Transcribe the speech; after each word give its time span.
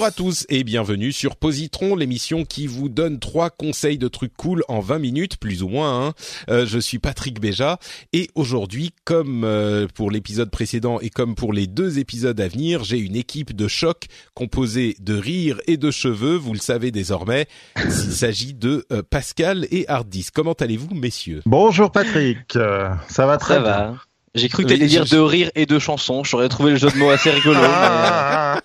Bonjour 0.00 0.08
à 0.08 0.12
tous 0.12 0.46
et 0.48 0.64
bienvenue 0.64 1.12
sur 1.12 1.36
Positron, 1.36 1.94
l'émission 1.94 2.46
qui 2.46 2.66
vous 2.66 2.88
donne 2.88 3.18
trois 3.18 3.50
conseils 3.50 3.98
de 3.98 4.08
trucs 4.08 4.34
cool 4.34 4.64
en 4.68 4.80
20 4.80 4.98
minutes, 4.98 5.36
plus 5.36 5.62
ou 5.62 5.68
moins. 5.68 6.06
hein. 6.06 6.12
Euh, 6.48 6.64
je 6.64 6.78
suis 6.78 6.98
Patrick 6.98 7.38
Béja 7.38 7.78
et 8.14 8.30
aujourd'hui, 8.34 8.92
comme 9.04 9.44
euh, 9.44 9.86
pour 9.94 10.10
l'épisode 10.10 10.50
précédent 10.50 11.00
et 11.00 11.10
comme 11.10 11.34
pour 11.34 11.52
les 11.52 11.66
deux 11.66 11.98
épisodes 11.98 12.40
à 12.40 12.48
venir, 12.48 12.82
j'ai 12.82 12.96
une 12.96 13.14
équipe 13.14 13.54
de 13.54 13.68
choc 13.68 14.06
composée 14.32 14.96
de 15.00 15.18
rire 15.18 15.60
et 15.66 15.76
de 15.76 15.90
cheveux. 15.90 16.36
Vous 16.36 16.54
le 16.54 16.60
savez 16.60 16.90
désormais, 16.92 17.44
il 17.84 17.90
s'agit 17.92 18.54
de 18.54 18.86
euh, 18.92 19.02
Pascal 19.02 19.66
et 19.70 19.84
Hardis. 19.86 20.28
Comment 20.32 20.54
allez-vous, 20.54 20.94
messieurs? 20.94 21.42
Bonjour 21.44 21.92
Patrick, 21.92 22.56
Euh, 22.56 22.88
ça 23.10 23.26
va 23.26 23.36
très 23.36 23.56
Ça 23.56 23.60
bien. 23.60 23.70
va. 23.70 23.94
J'ai 24.36 24.48
cru 24.48 24.62
que 24.62 24.68
Oui, 24.68 24.74
t'allais 24.78 24.86
dire 24.88 25.04
je- 25.06 25.16
de 25.16 25.20
rire 25.20 25.50
et 25.56 25.66
de 25.66 25.78
chansons. 25.80 26.22
J'aurais 26.22 26.48
trouvé 26.48 26.70
le 26.70 26.76
jeu 26.76 26.88
de 26.88 26.96
mots 26.96 27.10
assez 27.10 27.30
rigolo. 27.32 27.58
mais, 27.60 27.66
ah. 27.68 28.59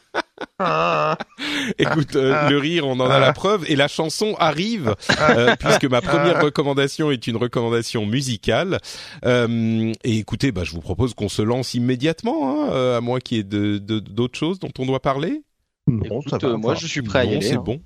Écoute, 1.77 2.15
euh, 2.15 2.49
le 2.49 2.57
rire, 2.57 2.87
on 2.87 2.99
en 2.99 3.09
a 3.09 3.19
la 3.19 3.33
preuve 3.33 3.65
et 3.69 3.75
la 3.75 3.87
chanson 3.87 4.35
arrive 4.39 4.95
euh, 5.21 5.55
puisque 5.59 5.85
ma 5.85 6.01
première 6.01 6.41
recommandation 6.43 7.11
est 7.11 7.27
une 7.27 7.35
recommandation 7.37 8.05
musicale. 8.05 8.79
Euh, 9.25 9.91
et 10.03 10.17
écoutez, 10.17 10.51
bah, 10.51 10.63
je 10.63 10.71
vous 10.71 10.81
propose 10.81 11.13
qu'on 11.13 11.29
se 11.29 11.41
lance 11.41 11.73
immédiatement, 11.73 12.69
hein, 12.71 12.95
à 12.97 13.01
moins 13.01 13.19
qu'il 13.19 13.37
y 13.37 13.39
ait 13.39 13.43
de- 13.43 13.77
de- 13.77 13.99
d'autres 13.99 14.37
choses 14.37 14.59
dont 14.59 14.71
on 14.79 14.85
doit 14.85 15.01
parler. 15.01 15.41
Non, 15.87 16.19
écoute, 16.21 16.29
ça 16.29 16.37
va. 16.47 16.57
moi, 16.57 16.75
je 16.75 16.87
suis 16.87 17.01
prêt 17.01 17.19
à 17.19 17.23
y 17.25 17.27
Non, 17.27 17.33
aller. 17.37 17.41
c'est 17.45 17.55
hein. 17.55 17.63
bon. 17.65 17.79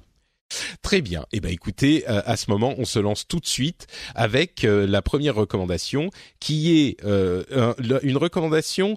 Très 0.81 1.01
bien. 1.01 1.25
Eh 1.31 1.39
ben 1.39 1.51
écoutez, 1.51 2.05
euh, 2.09 2.21
à 2.25 2.35
ce 2.37 2.49
moment, 2.49 2.73
on 2.77 2.85
se 2.85 2.99
lance 2.99 3.27
tout 3.27 3.39
de 3.39 3.45
suite 3.45 3.87
avec 4.15 4.63
euh, 4.65 4.87
la 4.87 5.01
première 5.01 5.35
recommandation, 5.35 6.09
qui 6.39 6.79
est 6.79 6.97
euh, 7.05 7.43
un- 7.55 7.75
le- 7.77 7.99
une 8.05 8.17
recommandation 8.17 8.95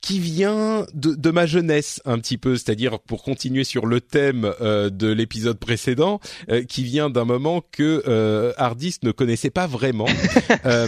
qui 0.00 0.18
vient 0.18 0.86
de, 0.94 1.14
de 1.14 1.30
ma 1.30 1.46
jeunesse 1.46 2.00
un 2.04 2.18
petit 2.18 2.36
peu, 2.38 2.56
c'est-à-dire 2.56 3.00
pour 3.00 3.22
continuer 3.22 3.64
sur 3.64 3.86
le 3.86 4.00
thème 4.00 4.52
euh, 4.60 4.90
de 4.90 5.08
l'épisode 5.08 5.58
précédent, 5.58 6.20
euh, 6.50 6.64
qui 6.64 6.84
vient 6.84 7.10
d'un 7.10 7.24
moment 7.24 7.62
que 7.72 8.02
euh, 8.06 8.52
Hardis 8.56 8.96
ne 9.02 9.10
connaissait 9.12 9.50
pas 9.50 9.66
vraiment, 9.66 10.06
Euh, 10.66 10.86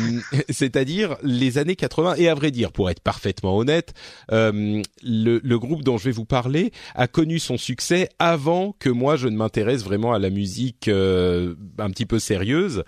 c'est-à-dire 0.50 1.16
les 1.22 1.56
années 1.56 1.76
80. 1.76 2.16
Et 2.16 2.28
à 2.28 2.34
vrai 2.34 2.50
dire, 2.50 2.72
pour 2.72 2.90
être 2.90 3.00
parfaitement 3.00 3.56
honnête, 3.56 3.94
euh, 4.32 4.82
le, 5.02 5.40
le 5.42 5.58
groupe 5.58 5.82
dont 5.82 5.96
je 5.98 6.04
vais 6.04 6.10
vous 6.10 6.24
parler 6.24 6.72
a 6.94 7.06
connu 7.06 7.38
son 7.38 7.56
succès 7.56 8.08
avant 8.18 8.74
que 8.78 8.88
moi 8.90 9.16
je 9.16 9.28
ne 9.28 9.36
m'intéresse 9.36 9.82
vraiment 9.82 10.01
à 10.10 10.18
la 10.18 10.30
musique 10.30 10.88
euh, 10.88 11.54
un 11.78 11.90
petit 11.90 12.06
peu 12.06 12.18
sérieuse, 12.18 12.82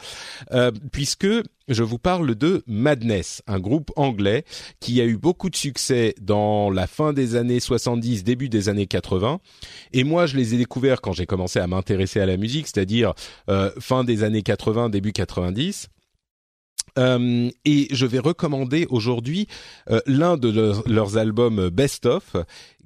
euh, 0.52 0.72
puisque 0.90 1.28
je 1.68 1.82
vous 1.82 1.98
parle 1.98 2.34
de 2.34 2.62
Madness, 2.66 3.42
un 3.46 3.60
groupe 3.60 3.92
anglais 3.96 4.44
qui 4.80 5.00
a 5.00 5.04
eu 5.04 5.16
beaucoup 5.16 5.50
de 5.50 5.56
succès 5.56 6.14
dans 6.20 6.70
la 6.70 6.86
fin 6.86 7.12
des 7.12 7.36
années 7.36 7.60
70, 7.60 8.24
début 8.24 8.48
des 8.48 8.68
années 8.68 8.86
80. 8.86 9.38
Et 9.92 10.02
moi, 10.02 10.26
je 10.26 10.36
les 10.36 10.54
ai 10.54 10.56
découverts 10.58 11.00
quand 11.00 11.12
j'ai 11.12 11.26
commencé 11.26 11.60
à 11.60 11.66
m'intéresser 11.66 12.20
à 12.20 12.26
la 12.26 12.36
musique, 12.36 12.66
c'est-à-dire 12.66 13.14
euh, 13.48 13.70
fin 13.78 14.02
des 14.02 14.24
années 14.24 14.42
80, 14.42 14.88
début 14.88 15.12
90. 15.12 15.88
Euh, 16.96 17.50
et 17.64 17.88
je 17.90 18.06
vais 18.06 18.20
recommander 18.20 18.86
aujourd'hui 18.88 19.48
l'un 20.06 20.36
de 20.36 20.72
leurs 20.86 21.16
albums 21.16 21.68
Best 21.70 22.06
of, 22.06 22.36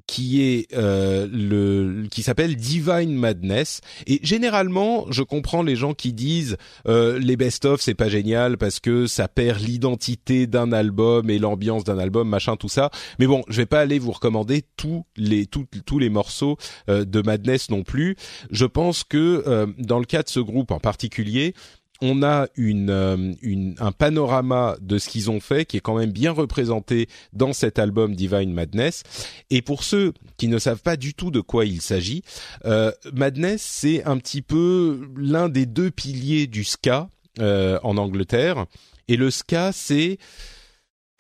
qui 0.09 0.43
est 0.43 0.75
euh, 0.75 1.29
le 1.31 2.09
qui 2.11 2.23
s'appelle 2.23 2.57
Divine 2.57 3.15
Madness. 3.15 3.81
Et 4.09 4.19
généralement 4.23 5.07
je 5.11 5.23
comprends 5.23 5.63
les 5.63 5.77
gens 5.77 5.95
qui 5.95 6.13
disent 6.13 6.57
euh, 6.89 7.19
les 7.21 7.37
best 7.37 7.67
of 7.67 7.81
c'est 7.81 7.95
pas 7.95 8.09
génial 8.09 8.57
parce 8.57 8.81
que 8.81 9.07
ça 9.07 9.29
perd 9.29 9.61
l'identité 9.61 10.49
d'un 10.49 10.73
album 10.73 11.31
et 11.31 11.39
l'ambiance 11.39 11.85
d'un 11.85 11.99
album 11.99 12.29
machin 12.29 12.57
tout 12.57 12.71
ça. 12.71 12.91
Mais 13.21 13.27
bon 13.27 13.43
je 13.49 13.59
vais 13.59 13.67
pas 13.67 13.81
aller 13.81 13.99
vous 13.99 14.13
recommander 14.13 14.65
tous 14.77 15.05
les 15.17 15.47
tous 15.47 15.67
tous 15.85 15.99
les 15.99 16.09
morceaux 16.09 16.57
euh, 16.89 17.05
de 17.05 17.21
Madness 17.21 17.71
non 17.71 17.83
plus. 17.83 18.17
Je 18.51 18.65
pense 18.65 19.05
que 19.05 19.45
dans 19.79 19.99
le 19.99 20.07
cas 20.07 20.23
de 20.23 20.29
ce 20.29 20.41
groupe 20.41 20.71
en 20.71 20.81
particulier 20.81 21.55
on 22.01 22.23
a 22.23 22.47
une, 22.55 22.91
euh, 22.91 23.33
une, 23.43 23.75
un 23.81 23.91
panorama 23.93 24.77
de 24.81 24.99
ce 24.99 25.09
qu'ils 25.09 25.31
ont 25.31 25.41
fait 25.41 25.65
qui 25.65 25.77
est 25.79 25.81
quand 25.81 25.99
même 25.99 26.13
bien 26.13 26.31
représenté 26.31 27.09
dans 27.33 27.53
cet 27.53 27.79
album 27.81 28.15
Divine 28.15 28.53
Madness. 28.53 29.03
Et 29.51 29.63
pour 29.63 29.83
ceux 29.83 30.13
qui 30.37 30.47
ne 30.49 30.59
savent 30.59 30.81
pas 30.83 30.97
du 30.97 31.15
tout 31.15 31.31
de 31.33 31.41
quoi 31.41 31.65
il 31.65 31.81
s'agit, 31.81 32.23
euh, 32.67 32.93
Madness 33.13 33.63
c'est 33.63 34.05
un 34.05 34.17
petit 34.19 34.43
peu 34.43 35.09
l'un 35.17 35.49
des 35.49 35.67
deux 35.67 35.91
piliers 35.91 36.47
du 36.47 36.63
ska 36.65 37.09
euh, 37.41 37.79
en 37.83 37.97
Angleterre. 37.97 38.67
Et 39.09 39.17
le 39.17 39.31
ska 39.31 39.73
c'est 39.73 40.19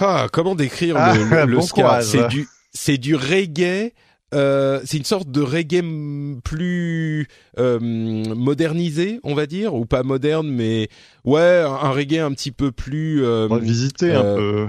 ah 0.00 0.28
comment 0.32 0.54
décrire 0.54 0.94
le, 0.94 1.00
Ah, 1.00 1.14
le- 1.44 1.46
le 1.50 1.56
bon 1.56 1.62
ska? 1.62 2.02
C'est 2.02 2.28
du 2.28 2.46
c'est 2.72 2.98
du 2.98 3.14
reggae. 3.16 3.92
Euh, 4.34 4.80
c'est 4.84 4.98
une 4.98 5.04
sorte 5.04 5.30
de 5.30 5.40
reggae 5.40 5.82
plus 6.44 7.28
euh, 7.58 7.78
modernisé, 7.80 9.20
on 9.24 9.34
va 9.34 9.46
dire, 9.46 9.74
ou 9.74 9.86
pas 9.86 10.02
moderne, 10.02 10.48
mais 10.50 10.88
ouais, 11.24 11.62
un, 11.64 11.90
reggae 11.90 12.18
un 12.18 12.32
petit 12.32 12.52
peu 12.52 12.70
plus 12.70 13.24
euh, 13.24 13.46
Revisiter 13.48 14.12
un 14.12 14.24
euh, 14.24 14.36
peu. 14.36 14.68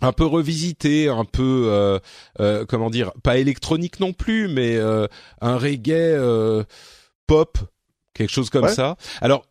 un 0.00 0.12
peu 0.12 0.24
revisité, 0.24 1.08
un 1.08 1.24
peu 1.26 1.64
euh, 1.66 1.98
euh, 2.40 2.64
comment 2.66 2.88
dire, 2.90 3.12
pas 3.22 3.36
électronique 3.38 4.00
non 4.00 4.12
plus, 4.14 4.48
mais 4.48 4.76
euh, 4.76 5.06
un 5.42 5.58
reggae 5.58 5.90
euh, 5.92 6.64
pop, 7.26 7.58
quelque 8.14 8.30
chose 8.32 8.48
comme 8.48 8.64
Ouais. 8.64 8.72
ça. 8.74 8.96
Alors 9.20 9.44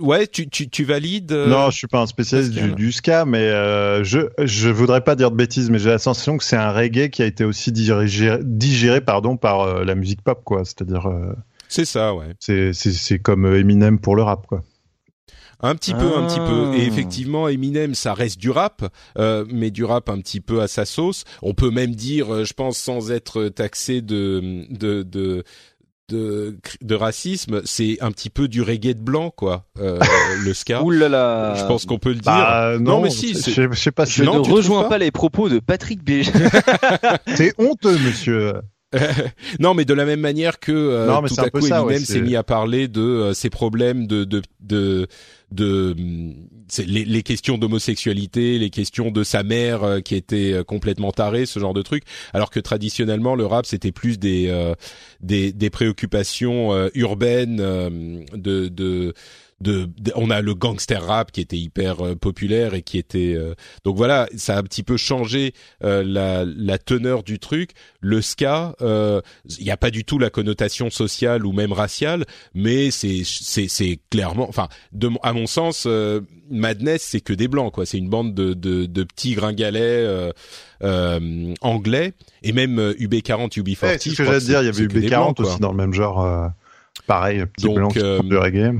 ouais, 0.00 0.26
tu 0.26 0.48
tu, 0.48 0.68
tu 0.68 0.84
valides 0.84 1.32
euh, 1.32 1.46
Non, 1.48 1.70
je 1.70 1.76
suis 1.76 1.86
pas 1.86 2.00
un 2.00 2.06
spécialiste 2.06 2.52
du, 2.52 2.72
du 2.74 2.92
ska, 2.92 3.24
mais 3.24 3.38
euh, 3.38 4.02
je 4.04 4.20
je 4.38 4.68
voudrais 4.68 5.02
pas 5.02 5.14
dire 5.16 5.30
de 5.30 5.36
bêtises, 5.36 5.70
mais 5.70 5.78
j'ai 5.78 5.90
la 5.90 5.98
sensation 5.98 6.36
que 6.38 6.44
c'est 6.44 6.56
un 6.56 6.72
reggae 6.72 7.08
qui 7.10 7.22
a 7.22 7.26
été 7.26 7.44
aussi 7.44 7.72
digéré, 7.72 8.06
digéré 8.42 9.00
pardon 9.00 9.36
par 9.36 9.60
euh, 9.62 9.84
la 9.84 9.94
musique 9.94 10.22
pop 10.22 10.42
quoi. 10.44 10.64
C'est-à-dire 10.64 11.06
euh, 11.06 11.32
C'est 11.68 11.84
ça, 11.84 12.14
ouais. 12.14 12.34
c'est 12.40 12.72
c'est 12.72 12.92
c'est 12.92 13.18
comme 13.18 13.46
Eminem 13.46 13.98
pour 13.98 14.16
le 14.16 14.22
rap 14.22 14.46
quoi. 14.46 14.62
Un 15.64 15.76
petit 15.76 15.94
peu, 15.94 16.16
un 16.16 16.26
petit 16.26 16.40
peu. 16.40 16.74
Et 16.76 16.82
Ah. 16.82 16.88
effectivement, 16.88 17.46
Eminem, 17.48 17.94
ça 17.94 18.14
reste 18.14 18.36
du 18.40 18.50
rap, 18.50 18.82
euh, 19.16 19.44
mais 19.48 19.70
du 19.70 19.84
rap 19.84 20.08
un 20.08 20.18
petit 20.18 20.40
peu 20.40 20.60
à 20.60 20.66
sa 20.66 20.84
sauce. 20.84 21.22
On 21.40 21.54
peut 21.54 21.70
même 21.70 21.94
dire, 21.94 22.34
euh, 22.34 22.44
je 22.44 22.52
pense, 22.52 22.78
sans 22.78 23.12
être 23.12 23.46
taxé 23.46 24.02
de 24.02 24.64
de 24.70 25.04
de 25.04 25.44
de, 26.12 26.56
de 26.80 26.94
racisme, 26.94 27.62
c'est 27.64 27.98
un 28.00 28.10
petit 28.12 28.30
peu 28.30 28.46
du 28.48 28.62
reggae 28.62 28.94
de 28.94 29.00
blanc, 29.00 29.30
quoi. 29.30 29.64
euh, 29.80 29.98
le 30.44 30.54
ska. 30.54 30.82
Ouh 30.82 30.90
là 30.90 31.08
là. 31.08 31.54
Je 31.56 31.64
pense 31.66 31.84
qu'on 31.86 31.98
peut 31.98 32.10
le 32.10 32.16
dire. 32.16 32.24
Bah 32.32 32.76
non, 32.78 33.00
mais 33.00 33.10
si, 33.10 33.32
je 33.34 33.38
c'est- 33.38 33.50
sais- 33.52 33.68
je 33.70 33.78
sais 33.78 33.90
pas 33.92 34.06
si 34.06 34.12
Je 34.14 34.24
Non, 34.24 34.34
ne 34.42 34.50
rejoins 34.50 34.82
pas 34.84 34.90
pas, 34.90 34.98
les 34.98 35.10
propos 35.10 35.48
de 35.48 35.58
Patrick 35.58 36.04
B. 36.04 36.22
c'est 37.34 37.52
honteux 37.58 37.98
monsieur. 37.98 38.52
non, 39.58 39.72
mais 39.72 39.86
de 39.86 39.94
la 39.94 40.04
même 40.04 40.20
manière 40.20 40.60
que 40.60 40.70
euh, 40.72 41.06
Non, 41.06 41.22
mais 41.22 41.28
tout 41.30 41.40
à 41.40 41.48
coup 41.48 41.62
ça, 41.62 41.78
Eminem 41.78 41.86
ouais, 41.86 41.98
s'est 42.04 42.20
mis 42.20 42.36
à 42.36 42.42
parler 42.42 42.88
de 42.88 43.00
euh, 43.00 43.32
ses 43.32 43.48
problèmes 43.48 44.06
de 44.06 44.24
de 44.24 44.42
de 44.60 45.06
de, 45.52 45.94
les, 46.86 47.22
questions 47.22 47.58
d'homosexualité, 47.58 48.58
les 48.58 48.70
questions 48.70 49.10
de 49.10 49.22
sa 49.24 49.42
mère 49.42 49.84
euh, 49.84 50.00
qui 50.00 50.14
était 50.14 50.52
euh, 50.52 50.64
complètement 50.64 51.12
tarée, 51.12 51.46
ce 51.46 51.58
genre 51.58 51.74
de 51.74 51.82
trucs. 51.82 52.04
Alors 52.32 52.50
que 52.50 52.60
traditionnellement, 52.60 53.34
le 53.34 53.46
rap 53.46 53.66
c'était 53.66 53.92
plus 53.92 54.18
des 54.18 54.48
euh, 54.48 54.74
des, 55.20 55.70
préoccupations 55.70 56.90
urbaines, 56.94 57.56
de 57.56 59.14
de, 59.62 59.88
de- 59.98 60.12
on 60.16 60.28
a 60.30 60.40
le 60.40 60.54
gangster 60.54 61.02
rap 61.04 61.32
qui 61.32 61.40
était 61.40 61.56
hyper 61.56 62.04
euh, 62.04 62.14
populaire 62.16 62.74
et 62.74 62.82
qui 62.82 62.98
était 62.98 63.34
euh, 63.36 63.54
donc 63.84 63.96
voilà 63.96 64.28
ça 64.36 64.56
a 64.56 64.58
un 64.58 64.62
petit 64.62 64.82
peu 64.82 64.96
changé 64.96 65.54
euh, 65.84 66.02
la, 66.04 66.44
la 66.44 66.78
teneur 66.78 67.22
du 67.22 67.38
truc 67.38 67.70
le 68.00 68.20
ska 68.20 68.74
euh, 68.82 69.20
il 69.58 69.64
n'y 69.64 69.70
a 69.70 69.76
pas 69.76 69.90
du 69.90 70.04
tout 70.04 70.18
la 70.18 70.30
connotation 70.30 70.90
sociale 70.90 71.46
ou 71.46 71.52
même 71.52 71.72
raciale 71.72 72.24
mais 72.54 72.90
c'est 72.90 73.22
c'est 73.24 73.68
c'est 73.68 73.98
clairement 74.10 74.48
enfin 74.48 74.68
de 74.92 75.08
à 75.22 75.32
mon 75.32 75.46
sens 75.46 75.84
euh, 75.86 76.20
Madness 76.50 77.02
c'est 77.02 77.20
que 77.20 77.32
des 77.32 77.48
blancs 77.48 77.72
quoi 77.72 77.86
c'est 77.86 77.98
une 77.98 78.08
bande 78.10 78.34
de 78.34 78.54
de, 78.54 78.86
de 78.86 79.04
petits 79.04 79.34
gringalets 79.34 79.78
euh, 79.80 80.32
euh, 80.82 81.54
anglais 81.60 82.12
et 82.42 82.52
même 82.52 82.78
euh, 82.78 82.94
UB40 82.94 83.50
UB40 83.58 83.82
Ouais, 83.84 83.98
c'est 83.98 84.10
ce 84.10 84.16
que 84.16 84.24
j'allais 84.24 84.40
dire, 84.40 84.62
il 84.62 84.66
y 84.66 84.68
avait 84.68 84.86
que 84.86 84.92
des 84.98 85.08
blancs, 85.08 85.36
UB40 85.38 85.42
quoi. 85.42 85.46
aussi 85.50 85.60
dans 85.60 85.70
le 85.70 85.76
même 85.76 85.92
genre. 85.92 86.24
euh, 86.24 86.48
pareil, 87.06 87.44
petit 87.46 87.66
Donc, 87.66 87.96
euh, 87.96 88.18
font 88.18 88.24
de 88.24 88.36
reggae. 88.36 88.72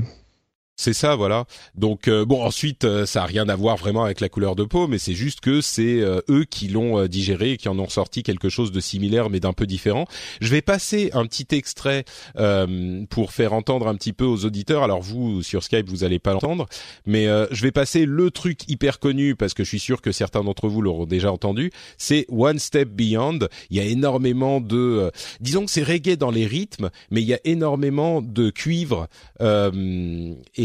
C'est 0.75 0.93
ça, 0.93 1.15
voilà. 1.15 1.45
Donc 1.75 2.07
euh, 2.07 2.25
bon, 2.25 2.43
ensuite, 2.43 2.83
euh, 2.83 3.05
ça 3.05 3.23
a 3.23 3.25
rien 3.27 3.47
à 3.47 3.55
voir 3.55 3.77
vraiment 3.77 4.05
avec 4.05 4.19
la 4.19 4.27
couleur 4.27 4.55
de 4.55 4.63
peau, 4.63 4.87
mais 4.87 4.97
c'est 4.97 5.13
juste 5.13 5.39
que 5.39 5.61
c'est 5.61 6.01
euh, 6.01 6.19
eux 6.31 6.45
qui 6.49 6.67
l'ont 6.67 6.97
euh, 6.97 7.07
digéré 7.07 7.51
et 7.51 7.57
qui 7.57 7.69
en 7.69 7.77
ont 7.77 7.87
sorti 7.87 8.23
quelque 8.23 8.49
chose 8.49 8.71
de 8.71 8.79
similaire, 8.79 9.29
mais 9.29 9.39
d'un 9.39 9.53
peu 9.53 9.67
différent. 9.67 10.07
Je 10.41 10.49
vais 10.49 10.63
passer 10.63 11.11
un 11.13 11.27
petit 11.27 11.45
extrait 11.51 12.05
euh, 12.37 13.05
pour 13.11 13.33
faire 13.33 13.53
entendre 13.53 13.87
un 13.87 13.93
petit 13.93 14.13
peu 14.13 14.25
aux 14.25 14.45
auditeurs. 14.45 14.81
Alors 14.81 15.01
vous, 15.03 15.43
sur 15.43 15.63
Skype, 15.63 15.87
vous 15.87 16.03
allez 16.03 16.17
pas 16.17 16.33
l'entendre, 16.33 16.65
mais 17.05 17.27
euh, 17.27 17.45
je 17.51 17.61
vais 17.61 17.71
passer 17.71 18.05
le 18.05 18.31
truc 18.31 18.67
hyper 18.67 18.99
connu 18.99 19.35
parce 19.35 19.53
que 19.53 19.63
je 19.63 19.69
suis 19.69 19.79
sûr 19.79 20.01
que 20.01 20.11
certains 20.11 20.43
d'entre 20.43 20.69
vous 20.69 20.81
l'auront 20.81 21.05
déjà 21.05 21.31
entendu. 21.31 21.69
C'est 21.99 22.25
One 22.29 22.57
Step 22.57 22.89
Beyond. 22.89 23.39
Il 23.69 23.77
y 23.77 23.79
a 23.79 23.85
énormément 23.85 24.59
de, 24.59 25.11
disons 25.39 25.65
que 25.65 25.71
c'est 25.71 25.83
reggae 25.83 26.17
dans 26.17 26.31
les 26.31 26.47
rythmes, 26.47 26.89
mais 27.11 27.21
il 27.21 27.27
y 27.27 27.33
a 27.35 27.39
énormément 27.45 28.23
de 28.23 28.49
cuivre 28.49 29.07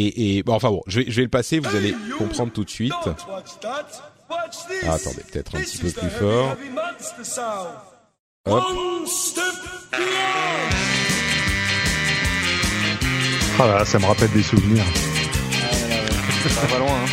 et, 0.06 0.38
et 0.38 0.42
bon, 0.42 0.54
enfin 0.54 0.70
bon, 0.70 0.82
je 0.86 1.00
vais, 1.00 1.10
je 1.10 1.16
vais 1.16 1.22
le 1.22 1.28
passer, 1.28 1.58
vous 1.58 1.74
allez 1.76 1.94
comprendre 2.18 2.52
tout 2.52 2.64
de 2.64 2.70
suite. 2.70 2.92
Ah, 4.86 4.92
attendez, 4.92 5.22
peut-être 5.32 5.54
un 5.56 5.60
petit 5.60 5.78
peu 5.78 5.90
plus 5.90 6.10
fort. 6.10 6.56
Hop. 8.46 8.62
Ah 13.60 13.66
là, 13.66 13.84
ça 13.84 13.98
me 13.98 14.04
rappelle 14.06 14.30
des 14.30 14.42
souvenirs. 14.42 14.84
Ça 16.48 16.66
va 16.66 16.78
loin. 16.78 16.86
Hein. 16.88 17.06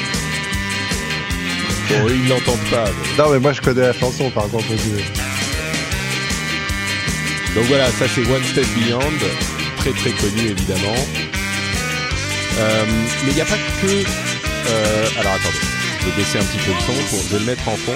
Bon, 1.89 2.07
eux, 2.07 2.15
ils 2.15 2.27
l'entendent 2.29 2.69
pas. 2.69 2.85
mais- 2.85 3.23
Non, 3.23 3.29
mais 3.31 3.39
moi 3.39 3.51
je 3.53 3.61
connais 3.61 3.81
la 3.81 3.93
chanson 3.93 4.29
par 4.31 4.43
contre. 4.49 4.67
Donc 7.55 7.63
voilà, 7.65 7.89
ça 7.91 8.05
c'est 8.07 8.21
One 8.29 8.43
Step 8.43 8.65
Beyond, 8.75 8.99
très 9.77 9.91
très 9.91 10.11
connu 10.11 10.47
évidemment. 10.49 10.95
Euh, 12.57 12.85
mais 13.25 13.31
il 13.31 13.35
n'y 13.35 13.41
a 13.41 13.45
pas 13.45 13.57
que. 13.81 13.87
euh, 13.87 15.07
alors 15.19 15.33
attendez, 15.33 15.57
je 15.99 16.05
vais 16.05 16.15
baisser 16.17 16.39
un 16.39 16.43
petit 16.43 16.57
peu 16.65 16.71
le 16.71 16.79
son 16.79 17.15
pour 17.15 17.23
je 17.29 17.37
le 17.37 17.45
mettre 17.45 17.67
en 17.67 17.75
fond. 17.75 17.93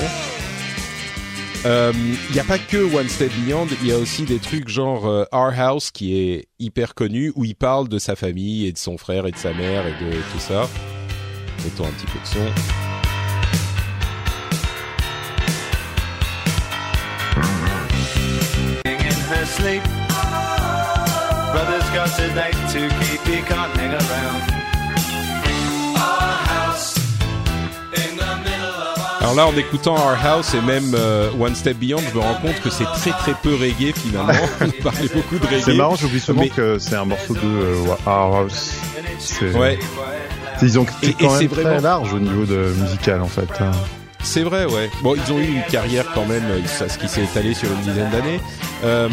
Euh, 1.65 1.91
Il 2.29 2.33
n'y 2.33 2.39
a 2.39 2.43
pas 2.45 2.57
que 2.57 2.77
One 2.77 3.09
Step 3.09 3.31
Beyond, 3.45 3.67
il 3.81 3.87
y 3.87 3.91
a 3.91 3.97
aussi 3.97 4.23
des 4.23 4.39
trucs 4.39 4.69
genre 4.69 5.07
euh, 5.07 5.25
Our 5.33 5.51
House 5.59 5.91
qui 5.91 6.17
est 6.17 6.47
hyper 6.57 6.93
connu 6.95 7.33
où 7.35 7.43
il 7.43 7.55
parle 7.55 7.89
de 7.89 7.99
sa 7.99 8.15
famille 8.15 8.65
et 8.65 8.71
de 8.71 8.77
son 8.77 8.97
frère 8.97 9.25
et 9.27 9.31
de 9.31 9.37
sa 9.37 9.53
mère 9.53 9.85
et 9.85 9.91
de 10.03 10.11
tout 10.31 10.39
ça. 10.39 10.69
Mettons 11.63 11.85
un 11.85 11.91
petit 11.91 12.05
peu 12.05 12.19
de 12.19 12.25
son. 12.25 12.45
Got 21.93 22.19
a 22.19 22.27
date 22.35 22.53
to 22.73 22.89
keep, 22.99 23.45
can't 23.45 23.71
hang 23.77 23.93
around. 23.93 24.43
Alors 29.21 29.35
là, 29.35 29.45
en 29.47 29.55
écoutant 29.57 29.93
Our 29.95 30.17
House 30.25 30.53
et 30.55 30.61
même 30.61 30.95
euh, 30.95 31.29
One 31.39 31.53
Step 31.53 31.77
Beyond, 31.77 31.99
je 32.11 32.15
me 32.17 32.21
rends 32.23 32.35
compte 32.41 32.59
que 32.61 32.69
c'est 32.71 32.85
très 32.85 33.11
très 33.11 33.33
peu 33.33 33.53
reggae 33.53 33.93
finalement. 33.95 34.31
On 34.61 34.83
parlait 34.83 35.09
beaucoup 35.13 35.37
de 35.37 35.45
reggae. 35.45 35.61
C'est 35.63 35.73
marrant, 35.75 35.95
j'oublie 35.95 36.19
souvent 36.19 36.41
Mais- 36.41 36.49
que 36.49 36.79
c'est 36.79 36.95
un 36.95 37.05
morceau 37.05 37.33
de 37.35 37.39
euh, 37.43 37.85
Our 38.07 38.37
House. 38.37 38.73
C'est- 39.19 39.51
Ouais, 39.55 39.77
Ils 40.61 40.79
ont 40.79 40.85
Et- 41.03 41.09
été 41.09 41.13
quand 41.25 41.25
et 41.27 41.29
c'est 41.33 41.39
même 41.41 41.49
très 41.49 41.61
vraiment- 41.63 41.81
large 41.81 42.13
au 42.13 42.19
niveau 42.19 42.45
de 42.45 42.73
musical 42.81 43.21
en 43.21 43.27
fait. 43.27 43.47
C'est 44.23 44.43
vrai, 44.43 44.65
ouais. 44.65 44.89
Bon, 45.01 45.15
ils 45.15 45.33
ont 45.33 45.39
eu 45.39 45.45
une 45.47 45.63
carrière 45.63 46.05
quand 46.13 46.25
même, 46.25 46.43
euh, 46.45 46.65
ça, 46.65 46.87
ce 46.89 46.97
qui 46.97 47.07
s'est 47.07 47.23
étalé 47.23 47.53
sur 47.53 47.69
une 47.71 47.81
dizaine 47.81 48.09
d'années. 48.11 48.39
Euh, 48.83 49.09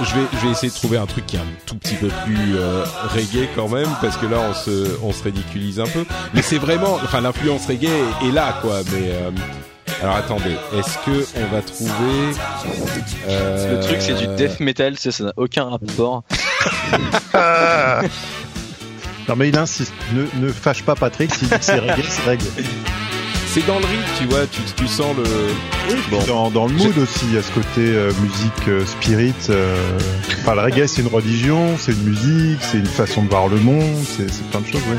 je 0.00 0.14
vais, 0.14 0.26
je 0.32 0.46
vais 0.46 0.52
essayer 0.52 0.68
de 0.70 0.74
trouver 0.74 0.98
un 0.98 1.06
truc 1.06 1.26
qui 1.26 1.36
est 1.36 1.40
un 1.40 1.46
tout 1.66 1.76
petit 1.76 1.94
peu 1.94 2.08
plus 2.24 2.56
euh, 2.56 2.84
reggae 3.14 3.48
quand 3.54 3.68
même, 3.68 3.88
parce 4.00 4.16
que 4.16 4.26
là, 4.26 4.38
on 4.50 4.54
se, 4.54 4.98
on 5.02 5.12
se 5.12 5.22
ridiculise 5.22 5.80
un 5.80 5.86
peu. 5.86 6.04
Mais 6.34 6.42
c'est 6.42 6.58
vraiment, 6.58 6.94
enfin, 6.94 7.20
l'influence 7.20 7.66
reggae 7.66 7.84
est, 8.22 8.28
est 8.28 8.32
là, 8.32 8.58
quoi. 8.62 8.80
Mais 8.92 9.10
euh, 9.12 9.30
alors, 10.02 10.16
attendez, 10.16 10.56
est-ce 10.76 10.96
que 11.04 11.26
on 11.36 11.54
va 11.54 11.60
trouver 11.62 12.34
euh, 13.28 13.76
Le 13.76 13.80
truc, 13.82 13.98
c'est 14.00 14.14
du 14.14 14.26
death 14.36 14.60
metal, 14.60 14.98
ça 14.98 15.12
ça 15.12 15.24
n'a 15.24 15.32
aucun 15.36 15.64
rapport. 15.64 16.24
Non 19.28 19.36
mais 19.36 19.48
il 19.48 19.56
insiste, 19.56 19.92
ne, 20.12 20.24
ne 20.44 20.50
fâche 20.50 20.82
pas 20.82 20.96
Patrick, 20.96 21.32
s'il 21.32 21.48
dit 21.48 21.56
que 21.56 21.64
c'est 21.64 21.78
reggae, 21.78 22.02
c'est 22.08 22.28
reggae. 22.28 22.42
C'est 23.52 23.66
dans 23.66 23.80
le 23.80 23.84
rythme, 23.86 24.04
tu 24.16 24.26
vois. 24.26 24.46
Tu, 24.46 24.60
tu 24.76 24.86
sens 24.86 25.16
le. 25.16 25.24
Bon. 26.10 26.22
Dans, 26.26 26.50
dans 26.50 26.66
le 26.66 26.72
mood 26.74 26.96
aussi, 26.98 27.24
il 27.24 27.34
y 27.34 27.38
a 27.38 27.42
ce 27.42 27.50
côté 27.50 27.80
euh, 27.80 28.12
musique 28.22 28.68
euh, 28.68 28.86
spirit. 28.86 29.34
euh, 29.50 29.76
Enfin, 30.42 30.54
le 30.54 30.60
reggae, 30.60 30.86
c'est 30.86 31.02
une 31.02 31.08
religion, 31.08 31.76
c'est 31.76 31.90
une 31.92 32.04
musique, 32.04 32.60
c'est 32.62 32.78
une 32.78 32.86
façon 32.86 33.24
de 33.24 33.28
voir 33.28 33.48
le 33.48 33.56
monde, 33.56 33.96
c'est 34.16 34.26
plein 34.50 34.60
de 34.60 34.66
choses, 34.66 34.80
oui. 34.88 34.96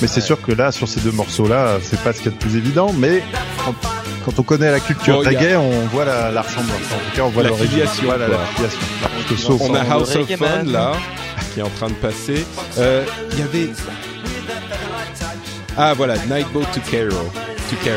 Mais 0.00 0.06
c'est 0.06 0.20
sûr 0.20 0.40
que 0.40 0.52
là, 0.52 0.70
sur 0.70 0.86
ces 0.88 1.00
deux 1.00 1.10
morceaux-là, 1.10 1.78
c'est 1.82 2.00
pas 2.02 2.12
ce 2.12 2.18
qu'il 2.18 2.26
y 2.26 2.34
a 2.34 2.38
de 2.38 2.40
plus 2.42 2.56
évident, 2.56 2.92
mais 2.96 3.22
quand, 3.64 3.74
quand 4.24 4.38
on 4.38 4.42
connaît 4.44 4.70
la 4.70 4.80
culture 4.80 5.16
Bon, 5.18 5.24
a- 5.26 5.28
reggae, 5.28 5.56
on 5.56 5.86
voit 5.88 6.04
la, 6.04 6.30
la 6.30 6.42
ressemblance. 6.42 6.78
En 6.92 7.10
tout 7.10 7.16
cas, 7.16 7.22
on 7.24 7.30
voit 7.30 7.42
La 7.42 7.48
l'origine. 7.48 7.68
filiation, 7.70 8.04
Voilà, 8.04 8.26
quoi. 8.26 8.36
la 8.38 8.44
filiation. 8.46 8.78
Parce 9.02 9.24
que 9.28 9.36
sauf 9.36 9.60
On 9.60 9.74
a 9.74 9.80
House 9.82 10.14
of 10.16 10.28
Fun 10.28 10.36
man. 10.38 10.70
là, 10.70 10.92
qui 11.52 11.60
est 11.60 11.64
en 11.64 11.68
train 11.70 11.88
de 11.88 11.94
passer. 11.94 12.44
Euh, 12.78 13.02
Il 13.32 13.38
y 13.40 13.42
avait. 13.42 13.70
Ah 15.76 15.94
voilà, 15.94 16.14
Nightboat 16.28 16.64
to 16.74 16.80
Cairo. 16.90 17.16
To. 17.72 17.88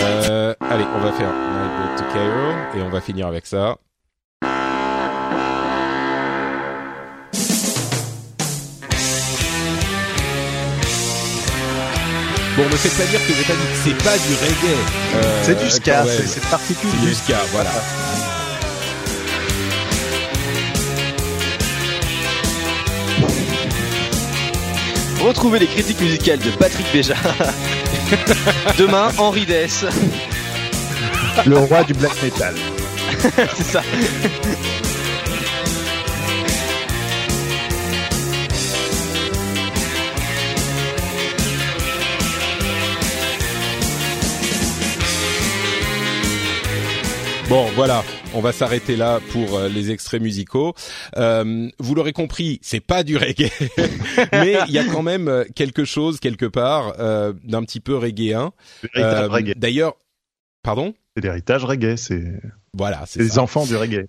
Euh, 0.00 0.54
allez, 0.70 0.84
on 0.96 1.00
va 1.00 1.12
faire 1.12 1.28
Nightboat 1.28 1.96
to 1.98 2.04
Cairo 2.12 2.52
et 2.74 2.82
on 2.82 2.88
va 2.88 3.00
finir 3.02 3.26
avec 3.26 3.46
ça. 3.46 3.76
Bon, 12.56 12.64
me 12.64 12.76
faites 12.76 12.96
pas 12.96 13.04
dire 13.10 13.20
que 13.20 13.34
j'ai 13.34 13.44
pas 13.44 13.52
dit 13.52 13.66
que 13.66 13.76
c'est 13.84 14.04
pas 14.04 14.16
du 14.16 14.34
reggae. 14.40 14.76
Euh, 15.16 15.42
C'est 15.44 15.62
du 15.62 15.70
ska, 15.70 16.04
c'est 16.06 16.26
c'est 16.26 16.48
particulier. 16.48 16.92
C'est 16.98 17.06
du 17.06 17.14
ska, 17.14 17.36
voilà. 17.52 17.70
Retrouvez 25.20 25.58
les 25.58 25.66
critiques 25.66 26.00
musicales 26.00 26.38
de 26.38 26.50
Patrick 26.50 26.86
Béja. 26.92 27.14
Demain, 28.78 29.08
Henri 29.18 29.44
Dess. 29.46 29.84
Le 31.44 31.58
roi 31.58 31.82
du 31.84 31.94
black 31.94 32.22
metal. 32.22 32.54
c'est 33.56 33.64
ça. 33.64 33.82
Bon, 47.48 47.64
voilà, 47.76 48.04
on 48.34 48.42
va 48.42 48.52
s'arrêter 48.52 48.94
là 48.94 49.20
pour 49.32 49.56
euh, 49.56 49.68
les 49.70 49.90
extraits 49.90 50.20
musicaux. 50.20 50.74
Euh, 51.16 51.70
vous 51.78 51.94
l'aurez 51.94 52.12
compris, 52.12 52.58
c'est 52.60 52.80
pas 52.80 53.02
du 53.02 53.16
reggae, 53.16 53.50
mais 54.32 54.58
il 54.68 54.74
y 54.74 54.78
a 54.78 54.84
quand 54.84 55.02
même 55.02 55.28
euh, 55.28 55.44
quelque 55.54 55.86
chose 55.86 56.20
quelque 56.20 56.44
part 56.44 56.92
euh, 56.98 57.32
d'un 57.44 57.62
petit 57.62 57.80
peu 57.80 57.96
reggaein. 57.96 58.52
Euh, 58.96 59.28
reggae. 59.28 59.54
D'ailleurs, 59.56 59.94
pardon? 60.62 60.92
C'est 61.16 61.22
l'héritage 61.22 61.64
reggae, 61.64 61.96
c'est 61.96 62.38
Voilà, 62.74 63.04
c'est 63.06 63.20
les 63.20 63.38
enfants 63.38 63.64
du 63.64 63.76
reggae. 63.76 64.06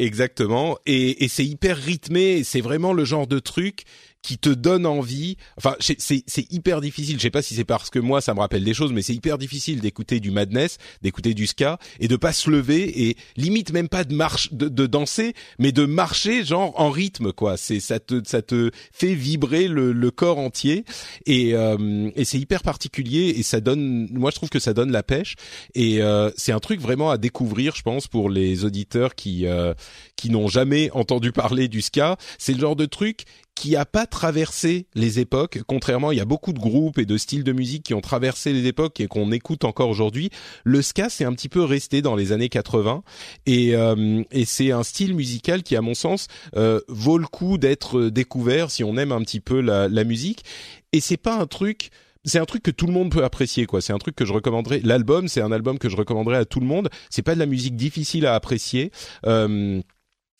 Exactement. 0.00 0.76
Et, 0.84 1.22
et 1.22 1.28
c'est 1.28 1.44
hyper 1.44 1.76
rythmé. 1.76 2.42
C'est 2.42 2.60
vraiment 2.60 2.92
le 2.92 3.04
genre 3.04 3.28
de 3.28 3.38
truc 3.38 3.84
qui 4.24 4.38
te 4.38 4.48
donne 4.48 4.86
envie. 4.86 5.36
Enfin, 5.58 5.76
c'est 5.80 6.50
hyper 6.50 6.80
difficile. 6.80 7.18
Je 7.18 7.22
sais 7.22 7.30
pas 7.30 7.42
si 7.42 7.54
c'est 7.54 7.64
parce 7.64 7.90
que 7.90 7.98
moi 7.98 8.22
ça 8.22 8.32
me 8.32 8.40
rappelle 8.40 8.64
des 8.64 8.72
choses, 8.72 8.90
mais 8.90 9.02
c'est 9.02 9.12
hyper 9.12 9.36
difficile 9.36 9.80
d'écouter 9.80 10.18
du 10.18 10.30
madness, 10.30 10.78
d'écouter 11.02 11.34
du 11.34 11.46
ska 11.46 11.78
et 12.00 12.08
de 12.08 12.16
pas 12.16 12.32
se 12.32 12.48
lever 12.48 13.06
et 13.06 13.16
limite 13.36 13.70
même 13.72 13.88
pas 13.88 14.02
de 14.02 14.14
marche, 14.14 14.50
de, 14.54 14.68
de 14.68 14.86
danser, 14.86 15.34
mais 15.58 15.72
de 15.72 15.84
marcher 15.84 16.42
genre 16.42 16.72
en 16.80 16.90
rythme 16.90 17.32
quoi. 17.32 17.58
C'est 17.58 17.80
ça 17.80 18.00
te 18.00 18.22
ça 18.24 18.40
te 18.40 18.70
fait 18.92 19.14
vibrer 19.14 19.68
le, 19.68 19.92
le 19.92 20.10
corps 20.10 20.38
entier 20.38 20.86
et 21.26 21.54
euh, 21.54 22.10
et 22.16 22.24
c'est 22.24 22.38
hyper 22.38 22.62
particulier 22.62 23.34
et 23.36 23.42
ça 23.42 23.60
donne. 23.60 24.08
Moi 24.10 24.30
je 24.30 24.36
trouve 24.36 24.48
que 24.48 24.58
ça 24.58 24.72
donne 24.72 24.90
la 24.90 25.02
pêche 25.02 25.34
et 25.74 26.00
euh, 26.00 26.30
c'est 26.38 26.52
un 26.52 26.60
truc 26.60 26.80
vraiment 26.80 27.10
à 27.10 27.18
découvrir, 27.18 27.76
je 27.76 27.82
pense, 27.82 28.08
pour 28.08 28.30
les 28.30 28.64
auditeurs 28.64 29.14
qui 29.14 29.46
euh, 29.46 29.74
qui 30.16 30.30
n'ont 30.30 30.48
jamais 30.48 30.90
entendu 30.92 31.30
parler 31.30 31.68
du 31.68 31.82
ska. 31.82 32.16
C'est 32.38 32.54
le 32.54 32.60
genre 32.60 32.76
de 32.76 32.86
truc 32.86 33.26
qui 33.54 33.76
a 33.76 33.84
pas 33.84 34.06
traversé 34.14 34.86
les 34.94 35.18
époques. 35.18 35.58
Contrairement, 35.66 36.12
il 36.12 36.18
y 36.18 36.20
a 36.20 36.24
beaucoup 36.24 36.52
de 36.52 36.60
groupes 36.60 37.00
et 37.00 37.04
de 37.04 37.16
styles 37.16 37.42
de 37.42 37.52
musique 37.52 37.82
qui 37.82 37.94
ont 37.94 38.00
traversé 38.00 38.52
les 38.52 38.66
époques 38.68 39.00
et 39.00 39.08
qu'on 39.08 39.32
écoute 39.32 39.64
encore 39.64 39.88
aujourd'hui. 39.88 40.30
Le 40.62 40.82
ska, 40.82 41.10
c'est 41.10 41.24
un 41.24 41.32
petit 41.32 41.48
peu 41.48 41.64
resté 41.64 42.00
dans 42.00 42.14
les 42.14 42.30
années 42.30 42.48
80 42.48 43.02
et, 43.46 43.74
euh, 43.74 44.22
et 44.30 44.44
c'est 44.44 44.70
un 44.70 44.84
style 44.84 45.16
musical 45.16 45.64
qui, 45.64 45.74
à 45.74 45.80
mon 45.80 45.94
sens, 45.94 46.28
euh, 46.56 46.80
vaut 46.86 47.18
le 47.18 47.26
coup 47.26 47.58
d'être 47.58 48.04
découvert 48.04 48.70
si 48.70 48.84
on 48.84 48.96
aime 48.96 49.10
un 49.10 49.20
petit 49.20 49.40
peu 49.40 49.60
la, 49.60 49.88
la 49.88 50.04
musique. 50.04 50.44
Et 50.92 51.00
c'est 51.00 51.16
pas 51.16 51.34
un 51.34 51.46
truc 51.46 51.90
c'est 52.24 52.38
un 52.38 52.46
truc 52.46 52.62
que 52.62 52.70
tout 52.70 52.86
le 52.86 52.92
monde 52.92 53.10
peut 53.10 53.24
apprécier 53.24 53.66
quoi. 53.66 53.80
C'est 53.80 53.92
un 53.92 53.98
truc 53.98 54.16
que 54.16 54.24
je 54.24 54.32
recommanderais. 54.32 54.80
L'album, 54.82 55.28
c'est 55.28 55.42
un 55.42 55.52
album 55.52 55.78
que 55.78 55.88
je 55.88 55.96
recommanderais 55.96 56.38
à 56.38 56.44
tout 56.44 56.60
le 56.60 56.66
monde. 56.66 56.88
C'est 57.10 57.22
pas 57.22 57.34
de 57.34 57.38
la 57.38 57.46
musique 57.46 57.76
difficile 57.76 58.26
à 58.26 58.34
apprécier. 58.34 58.90
Euh, 59.26 59.82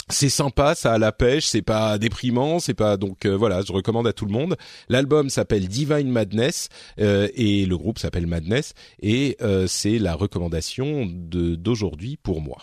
c'est 0.09 0.29
sympa, 0.29 0.75
ça 0.75 0.93
a 0.93 0.99
la 0.99 1.13
pêche, 1.13 1.47
c'est 1.47 1.63
pas 1.63 1.99
déprimant, 1.99 2.59
c'est 2.59 2.75
pas 2.75 2.97
donc 2.97 3.25
euh, 3.25 3.37
voilà, 3.37 3.63
je 3.63 3.73
recommande 3.73 4.07
à 4.07 4.13
tout 4.13 4.27
le 4.27 4.33
monde. 4.33 4.57
L'album 4.89 5.31
s'appelle 5.31 5.69
Divine 5.69 6.11
Madness 6.11 6.69
euh, 7.01 7.29
et 7.35 7.67
le 7.67 7.77
groupe 7.79 7.99
s'appelle 7.99 8.27
Madness 8.27 8.75
et 9.01 9.37
euh, 9.41 9.67
c'est 9.67 9.99
la 9.99 10.15
recommandation 10.15 11.07
de 11.07 11.55
d'aujourd'hui 11.55 12.17
pour 12.17 12.41
moi. 12.41 12.59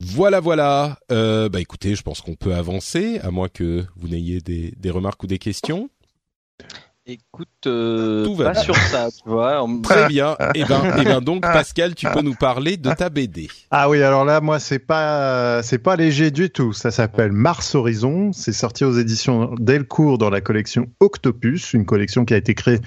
Voilà, 0.00 0.40
voilà. 0.40 0.98
Bah 1.08 1.58
écoutez, 1.58 1.94
je 1.94 2.02
pense 2.02 2.20
qu'on 2.20 2.34
peut 2.34 2.54
avancer, 2.54 3.18
à 3.20 3.30
moins 3.30 3.48
que 3.48 3.86
vous 3.96 4.08
n'ayez 4.08 4.42
des 4.42 4.90
remarques 4.90 5.22
ou 5.22 5.26
des 5.26 5.38
questions. 5.38 5.88
Écoute, 7.08 7.48
euh, 7.66 8.24
Tout 8.24 8.34
va 8.34 8.46
pas 8.46 8.52
bien. 8.54 8.62
sur 8.62 8.74
ça, 8.76 9.08
tu 9.12 9.28
vois. 9.30 9.62
on- 9.62 9.80
Très 9.80 10.08
bien. 10.08 10.36
Et 10.56 10.64
ben, 10.64 10.82
et 10.98 11.04
ben 11.04 11.20
donc 11.20 11.42
Pascal, 11.42 11.94
tu 11.94 12.06
peux 12.12 12.20
nous 12.20 12.34
parler 12.34 12.76
de 12.76 12.90
ta 12.92 13.10
BD. 13.10 13.46
Ah 13.70 13.88
oui, 13.88 14.02
alors 14.02 14.24
là, 14.24 14.40
moi, 14.40 14.58
c'est 14.58 14.80
pas, 14.80 15.62
c'est 15.62 15.78
pas 15.78 15.94
léger 15.94 16.32
du 16.32 16.50
tout. 16.50 16.72
Ça 16.72 16.90
s'appelle 16.90 17.30
Mars 17.30 17.76
Horizon. 17.76 18.32
C'est 18.32 18.52
sorti 18.52 18.84
aux 18.84 18.92
éditions 18.98 19.54
Delcourt 19.56 20.18
dans 20.18 20.30
la 20.30 20.40
collection 20.40 20.88
Octopus, 20.98 21.74
une 21.74 21.86
collection 21.86 22.24
qui 22.24 22.34
a 22.34 22.38
été 22.38 22.54
créée 22.54 22.80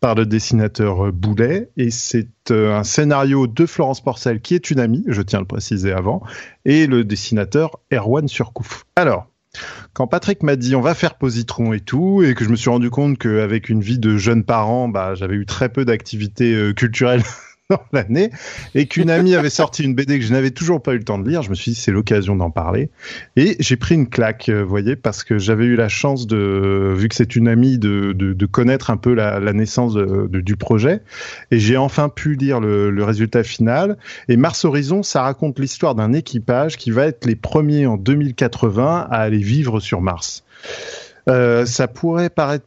par 0.00 0.14
le 0.14 0.24
dessinateur 0.24 1.12
Boulet. 1.12 1.68
Et 1.76 1.90
c'est 1.90 2.28
euh, 2.50 2.74
un 2.74 2.84
scénario 2.84 3.46
de 3.46 3.66
Florence 3.66 4.00
Porcel, 4.00 4.40
qui 4.40 4.54
est 4.54 4.70
une 4.70 4.80
amie, 4.80 5.04
je 5.08 5.20
tiens 5.20 5.40
à 5.40 5.42
le 5.42 5.46
préciser 5.46 5.92
avant, 5.92 6.22
et 6.64 6.86
le 6.86 7.04
dessinateur 7.04 7.80
Erwan 7.92 8.28
Surcouf. 8.28 8.84
Alors, 8.96 9.26
quand 9.92 10.06
Patrick 10.06 10.42
m'a 10.42 10.56
dit 10.56 10.76
on 10.76 10.80
va 10.80 10.94
faire 10.94 11.16
Positron 11.16 11.72
et 11.72 11.80
tout, 11.80 12.22
et 12.22 12.34
que 12.34 12.44
je 12.44 12.50
me 12.50 12.56
suis 12.56 12.70
rendu 12.70 12.90
compte 12.90 13.18
qu'avec 13.18 13.68
une 13.68 13.80
vie 13.80 13.98
de 13.98 14.16
jeune 14.16 14.44
parent, 14.44 14.88
bah, 14.88 15.14
j'avais 15.14 15.36
eu 15.36 15.46
très 15.46 15.68
peu 15.68 15.84
d'activités 15.84 16.54
euh, 16.54 16.72
culturelles 16.72 17.22
dans 17.70 17.82
l'année, 17.92 18.30
et 18.74 18.86
qu'une 18.86 19.10
amie 19.10 19.34
avait 19.34 19.50
sorti 19.50 19.84
une 19.84 19.94
BD 19.94 20.18
que 20.18 20.24
je 20.24 20.32
n'avais 20.32 20.50
toujours 20.50 20.82
pas 20.82 20.94
eu 20.94 20.98
le 20.98 21.04
temps 21.04 21.18
de 21.18 21.28
lire, 21.28 21.42
je 21.42 21.50
me 21.50 21.54
suis 21.54 21.72
dit 21.72 21.76
c'est 21.78 21.92
l'occasion 21.92 22.34
d'en 22.34 22.50
parler. 22.50 22.88
Et 23.36 23.56
j'ai 23.60 23.76
pris 23.76 23.94
une 23.94 24.08
claque, 24.08 24.48
euh, 24.48 24.62
vous 24.62 24.68
voyez, 24.70 24.96
parce 24.96 25.22
que 25.22 25.38
j'avais 25.38 25.66
eu 25.66 25.76
la 25.76 25.88
chance 25.88 26.26
de, 26.26 26.94
vu 26.96 27.08
que 27.08 27.14
c'est 27.14 27.36
une 27.36 27.46
amie, 27.46 27.78
de, 27.78 28.12
de, 28.12 28.46
connaître 28.46 28.90
un 28.90 28.96
peu 28.96 29.12
la, 29.12 29.52
naissance 29.52 29.94
du 29.94 30.56
projet, 30.56 31.02
et 31.50 31.58
j'ai 31.58 31.76
enfin 31.76 32.08
pu 32.08 32.36
lire 32.36 32.60
le, 32.60 32.90
le 32.90 33.04
résultat 33.04 33.42
final. 33.42 33.98
Et 34.28 34.38
Mars 34.38 34.64
Horizon, 34.64 35.02
ça 35.02 35.22
raconte 35.22 35.58
l'histoire 35.58 35.94
d'un 35.94 36.14
équipage 36.14 36.78
qui 36.78 36.90
va 36.90 37.06
être 37.06 37.26
les 37.26 37.36
premiers 37.36 37.86
en 37.86 37.98
2080 37.98 39.08
à 39.10 39.16
aller 39.16 39.38
vivre 39.38 39.80
sur 39.80 40.00
Mars. 40.00 40.44
Euh, 41.28 41.66
ça 41.66 41.88
pourrait 41.88 42.30
paraître 42.30 42.64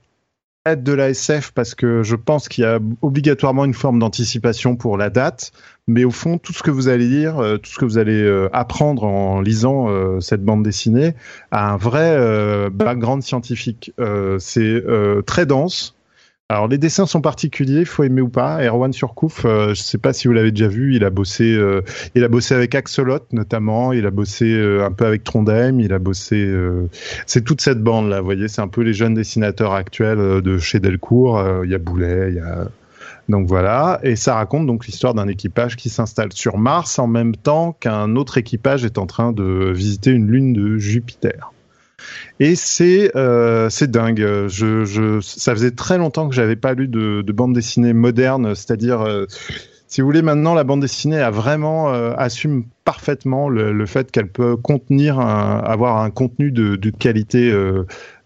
être 0.65 0.83
de 0.83 0.93
la 0.93 1.09
SF 1.09 1.51
parce 1.51 1.73
que 1.73 2.03
je 2.03 2.15
pense 2.15 2.47
qu'il 2.47 2.63
y 2.63 2.67
a 2.67 2.79
obligatoirement 3.01 3.65
une 3.65 3.73
forme 3.73 3.99
d'anticipation 3.99 4.75
pour 4.75 4.97
la 4.97 5.09
date, 5.09 5.51
mais 5.87 6.03
au 6.03 6.11
fond, 6.11 6.37
tout 6.37 6.53
ce 6.53 6.61
que 6.61 6.71
vous 6.71 6.87
allez 6.87 7.07
lire, 7.07 7.39
euh, 7.39 7.57
tout 7.57 7.71
ce 7.71 7.79
que 7.79 7.85
vous 7.85 7.97
allez 7.97 8.21
euh, 8.21 8.49
apprendre 8.53 9.03
en 9.03 9.41
lisant 9.41 9.89
euh, 9.89 10.19
cette 10.19 10.43
bande 10.43 10.63
dessinée 10.63 11.15
a 11.49 11.73
un 11.73 11.77
vrai 11.77 12.69
background 12.69 13.23
scientifique. 13.23 13.91
C'est 14.39 14.83
très 15.25 15.45
dense. 15.45 15.95
Alors 16.51 16.67
les 16.67 16.77
dessins 16.77 17.05
sont 17.05 17.21
particuliers, 17.21 17.85
faut 17.85 18.03
aimer 18.03 18.19
ou 18.19 18.27
pas. 18.27 18.61
Erwan 18.61 18.91
Surcouf, 18.91 19.45
euh, 19.45 19.69
je 19.69 19.81
sais 19.81 19.97
pas 19.97 20.11
si 20.11 20.27
vous 20.27 20.33
l'avez 20.33 20.51
déjà 20.51 20.67
vu, 20.67 20.97
il 20.97 21.05
a 21.05 21.09
bossé, 21.09 21.53
euh, 21.53 21.81
il 22.13 22.25
a 22.25 22.27
bossé 22.27 22.53
avec 22.53 22.75
Axolot 22.75 23.19
notamment, 23.31 23.93
il 23.93 24.05
a 24.05 24.11
bossé 24.11 24.51
euh, 24.51 24.85
un 24.85 24.91
peu 24.91 25.05
avec 25.05 25.23
Trondheim, 25.23 25.79
il 25.79 25.93
a 25.93 25.99
bossé, 25.99 26.53
c'est 27.25 27.45
toute 27.45 27.61
cette 27.61 27.81
bande 27.81 28.09
là, 28.09 28.19
vous 28.19 28.25
voyez, 28.25 28.49
c'est 28.49 28.59
un 28.59 28.67
peu 28.67 28.81
les 28.81 28.93
jeunes 28.93 29.13
dessinateurs 29.13 29.71
actuels 29.71 30.41
de 30.41 30.57
chez 30.57 30.81
Delcourt. 30.81 31.41
Il 31.63 31.71
y 31.71 31.75
a 31.75 31.77
Boulet, 31.77 32.31
il 32.31 32.35
y 32.35 32.39
a 32.39 32.67
donc 33.29 33.47
voilà, 33.47 34.01
et 34.03 34.17
ça 34.17 34.35
raconte 34.35 34.67
donc 34.67 34.85
l'histoire 34.87 35.13
d'un 35.13 35.29
équipage 35.29 35.77
qui 35.77 35.87
s'installe 35.87 36.33
sur 36.33 36.57
Mars 36.57 36.99
en 36.99 37.07
même 37.07 37.33
temps 37.33 37.77
qu'un 37.79 38.17
autre 38.17 38.37
équipage 38.37 38.83
est 38.83 38.97
en 38.97 39.05
train 39.05 39.31
de 39.31 39.71
visiter 39.73 40.11
une 40.11 40.27
lune 40.27 40.51
de 40.51 40.77
Jupiter. 40.77 41.53
Et 42.39 42.55
c'est 42.55 43.15
euh, 43.15 43.69
c'est 43.69 43.91
dingue. 43.91 44.25
Ça 45.21 45.53
faisait 45.53 45.71
très 45.71 45.97
longtemps 45.97 46.29
que 46.29 46.35
j'avais 46.35 46.55
pas 46.55 46.73
lu 46.73 46.87
de, 46.87 47.21
de 47.21 47.31
bande 47.31 47.53
dessinée 47.53 47.93
moderne, 47.93 48.55
c'est-à-dire, 48.55 49.01
euh, 49.01 49.25
si 49.87 50.01
vous 50.01 50.07
voulez, 50.07 50.21
maintenant 50.21 50.53
la 50.53 50.63
bande 50.63 50.81
dessinée 50.81 51.19
a 51.19 51.31
vraiment 51.31 51.93
euh, 51.93 52.13
assume 52.17 52.65
parfaitement 52.85 53.49
le, 53.49 53.85
fait 53.85 54.11
qu'elle 54.11 54.29
peut 54.29 54.55
contenir, 54.55 55.19
avoir 55.19 56.01
un 56.01 56.09
contenu 56.09 56.51
de, 56.51 56.89
qualité 56.89 57.53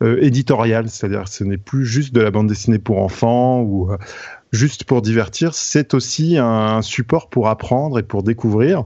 éditoriale, 0.01 0.89
c'est-à-dire 0.89 1.25
que 1.25 1.29
ce 1.29 1.43
n'est 1.43 1.57
plus 1.57 1.85
juste 1.85 2.13
de 2.13 2.21
la 2.21 2.31
bande 2.31 2.47
dessinée 2.47 2.79
pour 2.79 3.01
enfants 3.01 3.61
ou 3.61 3.89
juste 4.51 4.85
pour 4.85 5.01
divertir, 5.01 5.53
c'est 5.53 5.93
aussi 5.93 6.37
un 6.37 6.81
support 6.81 7.29
pour 7.29 7.49
apprendre 7.49 7.99
et 7.99 8.03
pour 8.03 8.23
découvrir. 8.23 8.85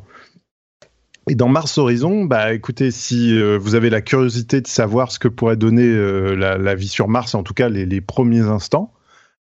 Et 1.29 1.35
dans 1.35 1.47
Mars 1.47 1.77
Horizon, 1.77 2.25
bah 2.25 2.53
écoutez, 2.55 2.89
si 2.89 3.39
euh, 3.39 3.59
vous 3.59 3.75
avez 3.75 3.91
la 3.91 4.01
curiosité 4.01 4.61
de 4.61 4.67
savoir 4.67 5.11
ce 5.11 5.19
que 5.19 5.27
pourrait 5.27 5.57
donner 5.57 5.85
euh, 5.85 6.33
la, 6.35 6.73
vie 6.73 6.87
sur 6.87 7.07
Mars, 7.07 7.35
en 7.35 7.43
tout 7.43 7.53
cas 7.53 7.69
les, 7.69 8.01
premiers 8.01 8.49
instants, 8.49 8.95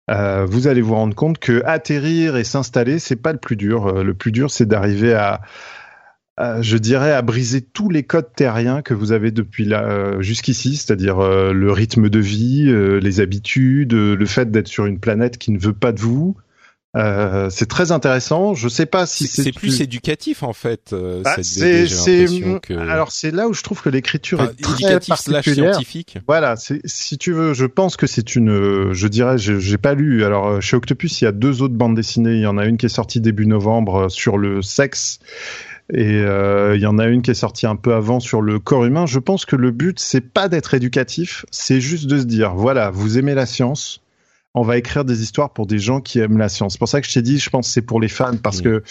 euh, 0.09 0.47
vous 0.49 0.69
allez 0.69 0.81
vous 0.81 0.95
rendre 0.95 1.17
compte 1.17 1.41
que 1.41 1.61
atterrir 1.65 2.37
et 2.37 2.45
s'installer, 2.45 3.01
c'est 3.01 3.17
pas 3.17 3.33
le 3.33 3.41
plus 3.41 3.57
dur. 3.57 4.05
Le 4.05 4.15
plus 4.15 4.31
dur, 4.31 4.49
c'est 4.53 4.65
d'arriver 4.65 5.13
à, 5.13 5.41
à, 6.37 6.63
je 6.63 6.77
dirais, 6.77 7.13
à 7.13 7.21
briser 7.21 7.63
tous 7.63 7.91
les 7.91 8.05
codes 8.05 8.33
terriens 8.33 8.81
que 8.83 8.95
vous 8.95 9.11
avez 9.11 9.33
depuis 9.33 9.65
là 9.65 10.21
jusqu'ici, 10.21 10.77
c'est-à-dire 10.77 11.19
le 11.19 11.73
rythme 11.73 12.09
de 12.09 12.21
vie, 12.21 12.73
les 13.01 13.21
habitudes, 13.21 13.93
le 13.93 14.27
fait 14.27 14.53
d'être 14.53 14.69
sur 14.69 14.87
une 14.87 15.01
planète 15.01 15.37
qui 15.37 15.51
ne 15.51 15.59
veut 15.59 15.73
pas 15.73 15.91
de 15.91 16.01
vous. 16.01 16.37
Euh, 16.95 17.49
c'est 17.49 17.67
très 17.67 17.91
intéressant. 17.91 18.53
Je 18.53 18.69
sais 18.69 18.85
pas 18.85 19.07
si 19.07 19.27
C'est 19.27 19.53
plus 19.53 19.81
éducatif 19.81 20.43
en 20.43 20.53
fait. 20.53 20.93
euh, 20.93 21.23
bah, 21.23 21.37
cette 21.37 21.45
c'est, 21.89 22.27
que... 22.63 22.75
alors 22.75 23.13
c'est 23.13 23.31
là 23.31 23.49
où 23.49 23.55
je 23.55 23.63
trouve 23.63 23.81
que 23.81 23.89
l'écriture 23.89 24.41
Enfin, 24.41 24.51
est 24.59 24.63
très 24.63 25.01
particulière. 25.01 25.73
scientifique. 25.75 26.19
Voilà, 26.27 26.55
si 26.57 27.17
tu 27.17 27.33
veux, 27.33 27.55
je 27.55 27.65
pense 27.65 27.97
que 27.97 28.07
c'est 28.07 28.35
une, 28.37 28.51
euh, 28.51 28.93
je 28.93 29.09
dirais, 29.09 29.39
j'ai 29.39 29.79
pas 29.79 29.95
lu. 29.95 30.25
Alors 30.25 30.61
chez 30.61 30.77
Octopus, 30.77 31.21
il 31.21 31.25
y 31.25 31.27
a 31.27 31.33
deux 31.33 31.63
autres 31.63 31.75
bandes 31.75 31.95
dessinées. 31.95 32.35
Il 32.35 32.43
y 32.43 32.47
en 32.47 32.59
a 32.59 32.67
une 32.67 32.77
qui 32.77 32.87
est 32.87 32.91
sortie 32.91 33.21
début 33.21 33.47
novembre 33.47 34.11
sur 34.11 34.37
le 34.37 34.61
sexe. 34.61 35.19
Et 35.95 36.21
euh, 36.21 36.77
il 36.77 36.81
y 36.83 36.87
en 36.87 36.99
a 36.99 37.07
une 37.07 37.23
qui 37.23 37.31
est 37.33 37.35
sortie 37.35 37.67
un 37.67 37.77
peu 37.77 37.93
avant 37.95 38.21
sur 38.21 38.41
le 38.41 38.59
corps 38.59 38.85
humain. 38.85 39.05
Je 39.07 39.19
pense 39.19 39.45
que 39.45 39.57
le 39.57 39.71
but, 39.73 39.99
c'est 39.99 40.21
pas 40.23 40.49
d'être 40.49 40.75
éducatif, 40.75 41.45
c'est 41.51 41.81
juste 41.81 42.07
de 42.07 42.19
se 42.19 42.25
dire, 42.25 42.55
voilà, 42.55 42.91
vous 42.91 43.19
aimez 43.19 43.35
la 43.35 43.45
science, 43.47 44.01
on 44.55 44.63
va 44.63 44.77
écrire 44.77 45.05
des 45.05 45.23
histoires 45.23 45.51
pour 45.51 45.67
des 45.67 45.79
gens 45.79 46.01
qui 46.01 46.19
aiment 46.19 46.37
la 46.37 46.51
science. 46.51 46.73
C'est 46.75 46.79
pour 46.79 46.89
ça 46.89 47.01
que 47.01 47.07
je 47.07 47.15
t'ai 47.15 47.23
dit, 47.23 47.39
je 47.39 47.49
pense 47.49 47.69
que 47.69 47.73
c'est 47.73 47.83
pour 47.83 48.01
les 48.01 48.09
fans, 48.09 48.37
parce 48.43 48.61
Mm. 48.61 48.65
que 48.65 48.83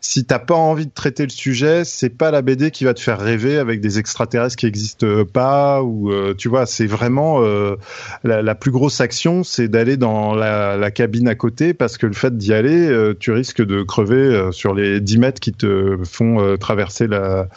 si 0.00 0.24
t'as 0.24 0.38
pas 0.38 0.54
envie 0.54 0.86
de 0.86 0.92
traiter 0.92 1.24
le 1.24 1.30
sujet, 1.30 1.84
c'est 1.84 2.08
pas 2.08 2.30
la 2.30 2.40
BD 2.40 2.70
qui 2.70 2.84
va 2.84 2.94
te 2.94 3.00
faire 3.00 3.18
rêver 3.20 3.58
avec 3.58 3.82
des 3.82 3.98
extraterrestres 3.98 4.56
qui 4.56 4.64
existent 4.66 5.06
euh, 5.06 5.24
pas, 5.24 5.82
ou 5.82 6.10
euh, 6.10 6.34
tu 6.34 6.48
vois, 6.48 6.64
c'est 6.64 6.86
vraiment 6.86 7.42
euh, 7.42 7.76
la, 8.24 8.40
la 8.40 8.54
plus 8.54 8.70
grosse 8.70 9.02
action, 9.02 9.44
c'est 9.44 9.68
d'aller 9.68 9.98
dans 9.98 10.34
la, 10.34 10.78
la 10.78 10.90
cabine 10.90 11.28
à 11.28 11.34
côté, 11.34 11.74
parce 11.74 11.98
que 11.98 12.06
le 12.06 12.14
fait 12.14 12.36
d'y 12.38 12.54
aller, 12.54 12.88
euh, 12.88 13.14
tu 13.18 13.32
risques 13.32 13.62
de 13.62 13.82
crever 13.82 14.16
euh, 14.16 14.50
sur 14.50 14.72
les 14.72 15.00
10 15.00 15.18
mètres 15.18 15.40
qui 15.40 15.52
te 15.52 15.98
font 16.04 16.40
euh, 16.40 16.56
traverser 16.56 17.06
la. 17.06 17.48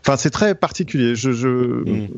Enfin, 0.00 0.16
c'est 0.16 0.30
très 0.30 0.56
particulier. 0.56 1.14
Je, 1.14 1.30
je... 1.30 1.48
Mm. 1.48 2.08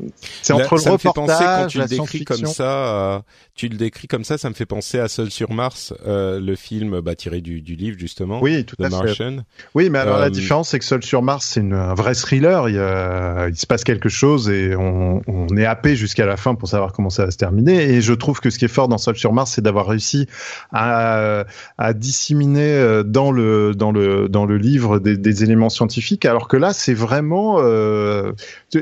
c'est 0.41 0.53
entre 0.53 0.77
le 0.77 0.91
me 0.91 0.97
fait 0.97 1.09
penser 1.13 1.15
quand 1.15 1.21
reportage, 1.21 1.71
tu 1.71 1.77
la 1.77 1.83
le 1.83 1.89
décris 1.89 2.25
comme 2.25 2.45
ça, 2.47 3.15
euh, 3.15 3.19
tu 3.59 3.67
le 3.67 3.75
décris 3.75 4.07
comme 4.07 4.23
ça, 4.23 4.37
ça 4.37 4.47
me 4.47 4.53
fait 4.53 4.65
penser 4.65 4.99
à 4.99 5.09
Seul 5.09 5.31
sur 5.31 5.51
Mars, 5.51 5.93
euh, 6.07 6.39
le 6.39 6.55
film 6.55 7.01
bah, 7.01 7.13
tiré 7.15 7.41
du, 7.41 7.59
du 7.59 7.75
livre 7.75 7.97
justement, 7.99 8.41
Oui, 8.41 8.63
tout 8.63 8.77
The 8.77 8.85
à 8.85 9.05
fait. 9.05 9.35
Oui, 9.75 9.89
mais 9.89 9.99
alors 9.99 10.15
Euh, 10.15 10.21
la 10.21 10.29
différence, 10.29 10.69
c'est 10.69 10.79
que 10.79 10.85
Seul 10.85 11.03
sur 11.03 11.21
Mars, 11.21 11.45
c'est 11.45 11.59
un 11.59 11.93
vrai 11.93 12.15
thriller. 12.15 12.69
Il, 12.69 13.57
se 13.57 13.67
passe 13.67 13.83
quelque 13.83 14.07
chose 14.07 14.49
et 14.49 14.77
on, 14.77 15.21
on 15.27 15.57
est 15.57 15.65
happé 15.65 15.97
jusqu'à 15.97 16.25
la 16.25 16.37
fin 16.37 16.55
pour 16.55 16.69
savoir 16.69 16.93
comment 16.93 17.09
ça 17.09 17.25
va 17.25 17.31
se 17.31 17.37
terminer. 17.37 17.83
Et 17.95 18.01
je 18.01 18.13
trouve 18.13 18.39
que 18.39 18.49
ce 18.49 18.57
qui 18.57 18.63
est 18.63 18.69
fort 18.69 18.87
dans 18.87 18.97
Seul 18.97 19.17
sur 19.17 19.33
Mars, 19.33 19.51
c'est 19.51 19.61
d'avoir 19.61 19.87
réussi 19.87 20.27
à, 20.71 21.43
à 21.77 21.93
disséminer 21.93 22.61
euh, 22.61 23.03
dans 23.03 23.33
le 23.33 23.75
dans 23.75 23.91
le 23.91 24.29
dans 24.29 24.45
le 24.45 24.57
livre 24.57 24.99
des, 24.99 25.17
des 25.17 25.43
éléments 25.43 25.69
scientifiques, 25.69 26.23
alors 26.23 26.47
que 26.47 26.55
là, 26.55 26.71
c'est 26.71 26.93
vraiment, 26.93 27.57
euh, 27.59 28.31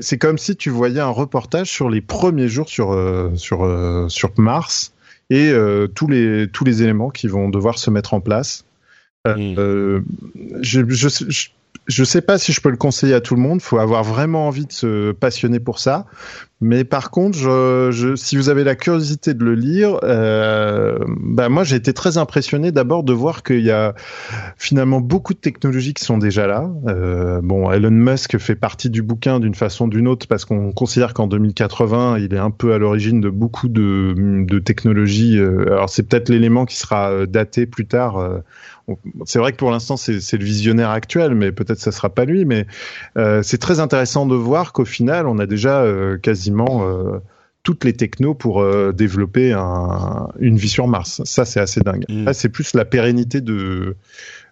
c'est 0.01 0.19
comme 0.19 0.38
si 0.38 0.55
tu 0.55 0.69
voyais 0.69 1.00
un 1.00 1.10
reportage 1.10 1.67
sur 1.67 1.89
les 1.89 2.01
premiers 2.01 2.48
jours 2.48 2.69
sur 2.69 2.93
euh, 2.93 3.31
sur 3.38 3.65
euh, 3.65 4.07
sur 4.07 4.29
Mars 4.38 4.67
et 5.30 5.50
euh, 5.52 5.88
tous 5.88 6.08
les 6.08 6.48
tous 6.48 6.64
les 6.64 6.84
éléments 6.84 7.10
qui 7.10 7.28
vont 7.28 7.50
devoir 7.50 7.78
se 7.78 7.90
mettre 7.90 8.14
en 8.14 8.22
place. 8.22 8.64
Euh, 9.28 9.36
Mm. 9.36 9.56
euh, 9.58 10.02
je, 10.62 10.82
je, 10.88 11.10
je, 11.28 11.50
je 11.88 12.03
sais 12.03 12.22
pas 12.22 12.38
si 12.38 12.51
je 12.51 12.62
peux 12.62 12.70
le 12.70 12.77
conseiller 12.77 13.13
à 13.13 13.22
tout 13.22 13.36
le 13.36 13.41
monde. 13.41 13.62
Faut 13.62 13.79
avoir 13.79 14.03
vraiment 14.03 14.48
envie 14.48 14.65
de 14.65 14.72
se 14.72 15.12
passionner 15.13 15.60
pour 15.60 15.79
ça. 15.79 16.06
Mais 16.60 16.84
par 16.84 17.12
contre, 17.12 17.38
je, 17.38 17.91
je, 17.91 18.15
si 18.15 18.36
vous 18.36 18.50
avez 18.50 18.63
la 18.63 18.75
curiosité 18.75 19.36
de 19.36 19.44
le 19.44 19.53
lire, 19.53 20.00
euh, 20.01 20.98
bah 21.08 21.50
moi 21.50 21.63
j'ai 21.63 21.75
été 21.75 21.94
très 21.94 22.17
impressionné 22.17 22.72
d'abord 22.72 23.03
de 23.03 23.13
voir 23.13 23.44
qu'il 23.44 23.62
y 23.62 23.70
a 23.70 23.94
finalement 24.58 25.00
beaucoup 25.00 25.36
de 25.36 25.39
technologies 25.39 25.94
qui 25.94 26.03
sont 26.03 26.17
déjà 26.17 26.48
là. 26.48 26.67
Euh, 26.88 27.41
bon, 27.44 27.72
Elon 27.72 27.91
Musk 27.91 28.39
fait 28.39 28.56
partie 28.56 28.89
du 28.89 29.03
bouquin 29.03 29.39
d'une 29.39 29.53
façon 29.53 29.86
ou 29.86 29.89
d'une 29.89 30.08
autre 30.08 30.27
parce 30.27 30.46
qu'on 30.46 30.72
considère 30.72 31.13
qu'en 31.13 31.27
2080, 31.27 32.17
il 32.17 32.34
est 32.34 32.39
un 32.39 32.51
peu 32.51 32.74
à 32.74 32.79
l'origine 32.79 33.22
de 33.22 33.29
beaucoup 33.29 33.67
de, 33.67 34.15
de 34.17 34.60
technologies. 34.60 35.38
Euh, 35.38 35.67
alors 35.67 35.89
c'est 35.89 36.03
peut-être 36.03 36.29
l'élément 36.29 36.65
qui 36.65 36.77
sera 36.77 37.12
euh, 37.12 37.27
daté 37.27 37.67
plus 37.67 37.86
tard. 37.86 38.17
C'est 39.25 39.39
vrai 39.39 39.51
que 39.51 39.58
pour 39.58 39.70
l'instant 39.72 39.98
c'est 39.98 40.13
le 40.38 40.44
visionnaire 40.46 40.91
actuel, 40.91 41.36
mais 41.36 41.51
peut-être 41.51 41.79
ça 41.79 41.91
sera 41.91 42.10
pas 42.10 42.25
lui. 42.25 42.46
Mais 42.46 42.65
euh, 43.17 43.44
c'est 43.44 43.58
très 43.58 43.79
intéressant 43.79 44.25
de 44.25 44.36
voir 44.36 44.72
qu'au 44.74 44.86
final, 44.86 45.27
on 45.27 45.39
a 45.39 45.46
déjà 45.46 45.82
euh, 45.82 46.17
quasiment 46.17 46.88
euh, 46.88 47.20
toutes 47.63 47.84
les 47.84 47.91
technos 47.94 48.34
pour 48.34 48.63
développer 48.94 49.51
un- 49.51 50.29
une 50.39 50.56
vie 50.58 50.70
sur 50.70 50.88
Mars. 50.88 51.22
Ça, 51.25 51.44
c'est 51.44 51.60
assez 51.60 51.82
dingue. 51.82 52.06
Mm. 52.08 52.24
Là, 52.24 52.34
c'est 52.34 52.48
plus 52.48 52.74
la 52.74 52.86
pérennité 52.86 53.41
de, 53.41 53.98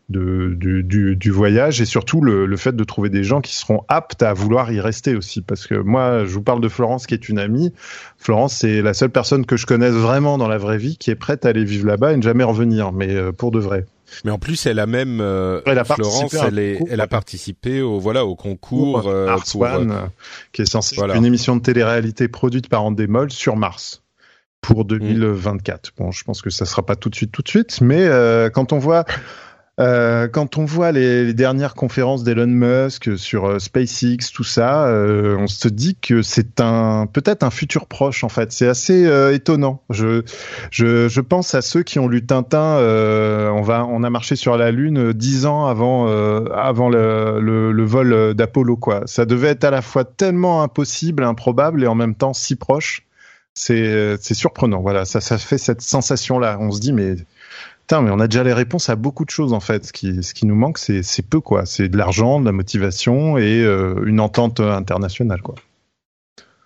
de- 0.10 0.54
du, 0.56 0.84
du- 0.84 1.16
du 1.16 1.32
voyage 1.32 1.82
et 1.82 1.86
surtout 1.86 2.22
le, 2.22 2.46
le 2.46 2.58
fait 2.58 2.76
de 2.76 2.84
trouver 2.84 3.10
des 3.10 3.24
gens 3.24 3.42
qui 3.42 3.56
seront 3.56 3.84
aptes 3.88 4.22
à 4.24 4.34
vouloir 4.34 4.72
y 4.72 4.80
rester 4.80 5.16
aussi. 5.16 5.42
Parce 5.42 5.66
que 5.68 5.76
moi, 5.76 6.26
je 6.26 6.34
vous 6.34 6.44
parle 6.44 6.62
de 6.62 6.70
Florence 6.70 7.08
qui 7.08 7.14
est 7.16 7.28
une 7.30 7.40
amie. 7.40 7.74
Florence, 8.18 8.56
c'est 8.58 8.82
la 8.82 8.94
seule 8.94 9.10
personne 9.10 9.46
que 9.46 9.58
je 9.58 9.66
connaisse 9.66 9.94
vraiment 9.96 10.38
dans 10.38 10.48
la 10.48 10.58
vraie 10.60 10.78
vie 10.78 10.98
qui 10.98 11.10
est 11.12 11.16
prête 11.16 11.46
à 11.46 11.50
aller 11.50 11.64
vivre 11.66 11.88
là-bas 11.88 12.14
et 12.14 12.18
ne 12.18 12.22
jamais 12.22 12.44
revenir, 12.44 12.92
mais 12.92 13.16
euh, 13.16 13.32
pour 13.32 13.50
de 13.52 13.60
vrai. 13.60 13.86
Mais 14.24 14.32
en 14.32 14.38
plus, 14.38 14.68
elle 14.68 14.78
a 14.80 14.86
même 14.86 15.20
euh, 15.20 15.62
Elle 15.66 15.80
a 15.80 15.84
Florence, 15.84 16.34
elle, 16.36 16.60
est, 16.60 16.74
concours, 16.74 16.88
elle 16.92 17.02
a 17.02 17.08
participé 17.08 17.82
au 17.82 18.00
voilà 18.00 18.24
au 18.26 18.36
concours 18.36 19.08
euh, 19.08 19.26
Mars 19.26 19.52
pour, 19.54 19.62
One, 19.64 19.92
euh, 19.92 20.02
qui 20.54 20.62
est 20.62 20.70
censé 20.72 20.96
voilà. 20.96 21.16
être 21.16 21.20
une 21.20 21.26
émission 21.26 21.56
de 21.56 21.62
télé-réalité 21.64 22.28
produite 22.28 22.70
par 22.70 22.84
Endemol 22.84 23.32
sur 23.32 23.56
Mars 23.56 24.04
pour 24.62 24.86
2024. 24.86 25.92
Bon, 25.98 26.12
je 26.12 26.24
pense 26.24 26.42
que 26.44 26.50
ça 26.52 26.66
sera 26.66 26.86
pas 26.86 26.96
tout 26.96 27.10
de 27.10 27.16
suite, 27.16 27.32
tout 27.32 27.42
de 27.42 27.48
suite, 27.50 27.82
mais 27.82 28.06
euh, 28.06 28.50
quand 28.52 28.74
on 28.74 28.78
voit 28.80 29.06
euh, 29.80 30.30
quand 30.30 30.58
on 30.58 30.64
voit 30.64 30.94
les, 30.94 31.26
les 31.26 31.34
dernières 31.34 31.74
conférences 31.74 32.24
d'Elon 32.24 32.48
Musk 32.48 33.18
sur 33.18 33.46
euh, 33.46 33.60
SpaceX, 33.60 34.32
tout 34.34 34.46
ça, 34.46 34.88
euh, 34.88 35.36
on 35.38 35.48
se 35.48 35.68
dit 35.68 35.98
que 36.02 36.22
c'est 36.22 36.62
un 36.62 37.08
peut-être 37.12 37.44
un 37.44 37.50
futur 37.50 37.86
proche 37.88 38.24
en 38.24 38.30
fait. 38.30 38.54
C'est 38.54 38.68
assez 38.68 39.06
euh, 39.06 39.34
étonnant. 39.34 39.82
Je, 39.90 40.24
je 40.72 41.10
je 41.10 41.22
pense 41.22 41.56
à 41.56 41.62
ceux 41.62 41.84
qui 41.84 42.00
ont 42.00 42.08
lu 42.08 42.26
Tintin. 42.26 42.78
euh, 42.78 43.50
on 43.50 43.62
va 43.62 43.86
on 43.86 44.04
a 44.04 44.10
marché 44.10 44.38
sur 44.38 44.56
la 44.56 44.72
Lune 44.72 45.12
dix 45.12 45.46
ans 45.46 45.66
avant 45.66 46.08
avant 46.54 46.90
le, 46.90 47.40
le, 47.42 47.72
le 47.74 47.84
vol 47.84 48.34
d'Apollo 48.34 48.78
quoi. 48.78 49.02
Ça 49.08 49.26
devait 49.26 49.50
être 49.50 49.66
à 49.66 49.72
la 49.72 49.82
fois 49.82 50.06
tellement 50.06 50.64
impossible, 50.64 51.24
improbable 51.24 51.84
et 51.84 51.88
en 51.88 51.96
même 51.96 52.16
temps 52.16 52.34
si 52.34 52.56
proche. 52.56 53.02
C'est 53.54 54.18
c'est 54.22 54.34
surprenant. 54.34 54.82
Voilà, 54.82 55.06
ça 55.06 55.22
ça 55.22 55.38
fait 55.38 55.58
cette 55.58 55.82
sensation 55.82 56.40
là. 56.40 56.58
On 56.60 56.72
se 56.72 56.80
dit 56.80 56.94
mais 56.94 57.16
Putain, 57.88 58.02
mais 58.02 58.10
on 58.10 58.20
a 58.20 58.28
déjà 58.28 58.44
les 58.44 58.54
réponses 58.54 58.90
à 58.90 58.96
beaucoup 58.96 59.26
de 59.26 59.30
choses 59.30 59.54
en 59.54 59.60
fait. 59.60 59.86
Ce 59.86 59.94
qui, 59.94 60.24
ce 60.24 60.34
qui 60.34 60.48
nous 60.48 60.56
manque, 60.56 60.80
c'est, 60.80 61.04
c'est 61.04 61.22
peu 61.22 61.40
quoi. 61.40 61.68
C'est 61.68 61.88
de 61.88 61.98
l'argent, 61.98 62.40
de 62.40 62.46
la 62.46 62.52
motivation 62.52 63.38
et 63.38 63.62
euh, 63.62 64.04
une 64.08 64.20
entente 64.20 64.60
internationale 64.60 65.44
quoi. 65.44 65.54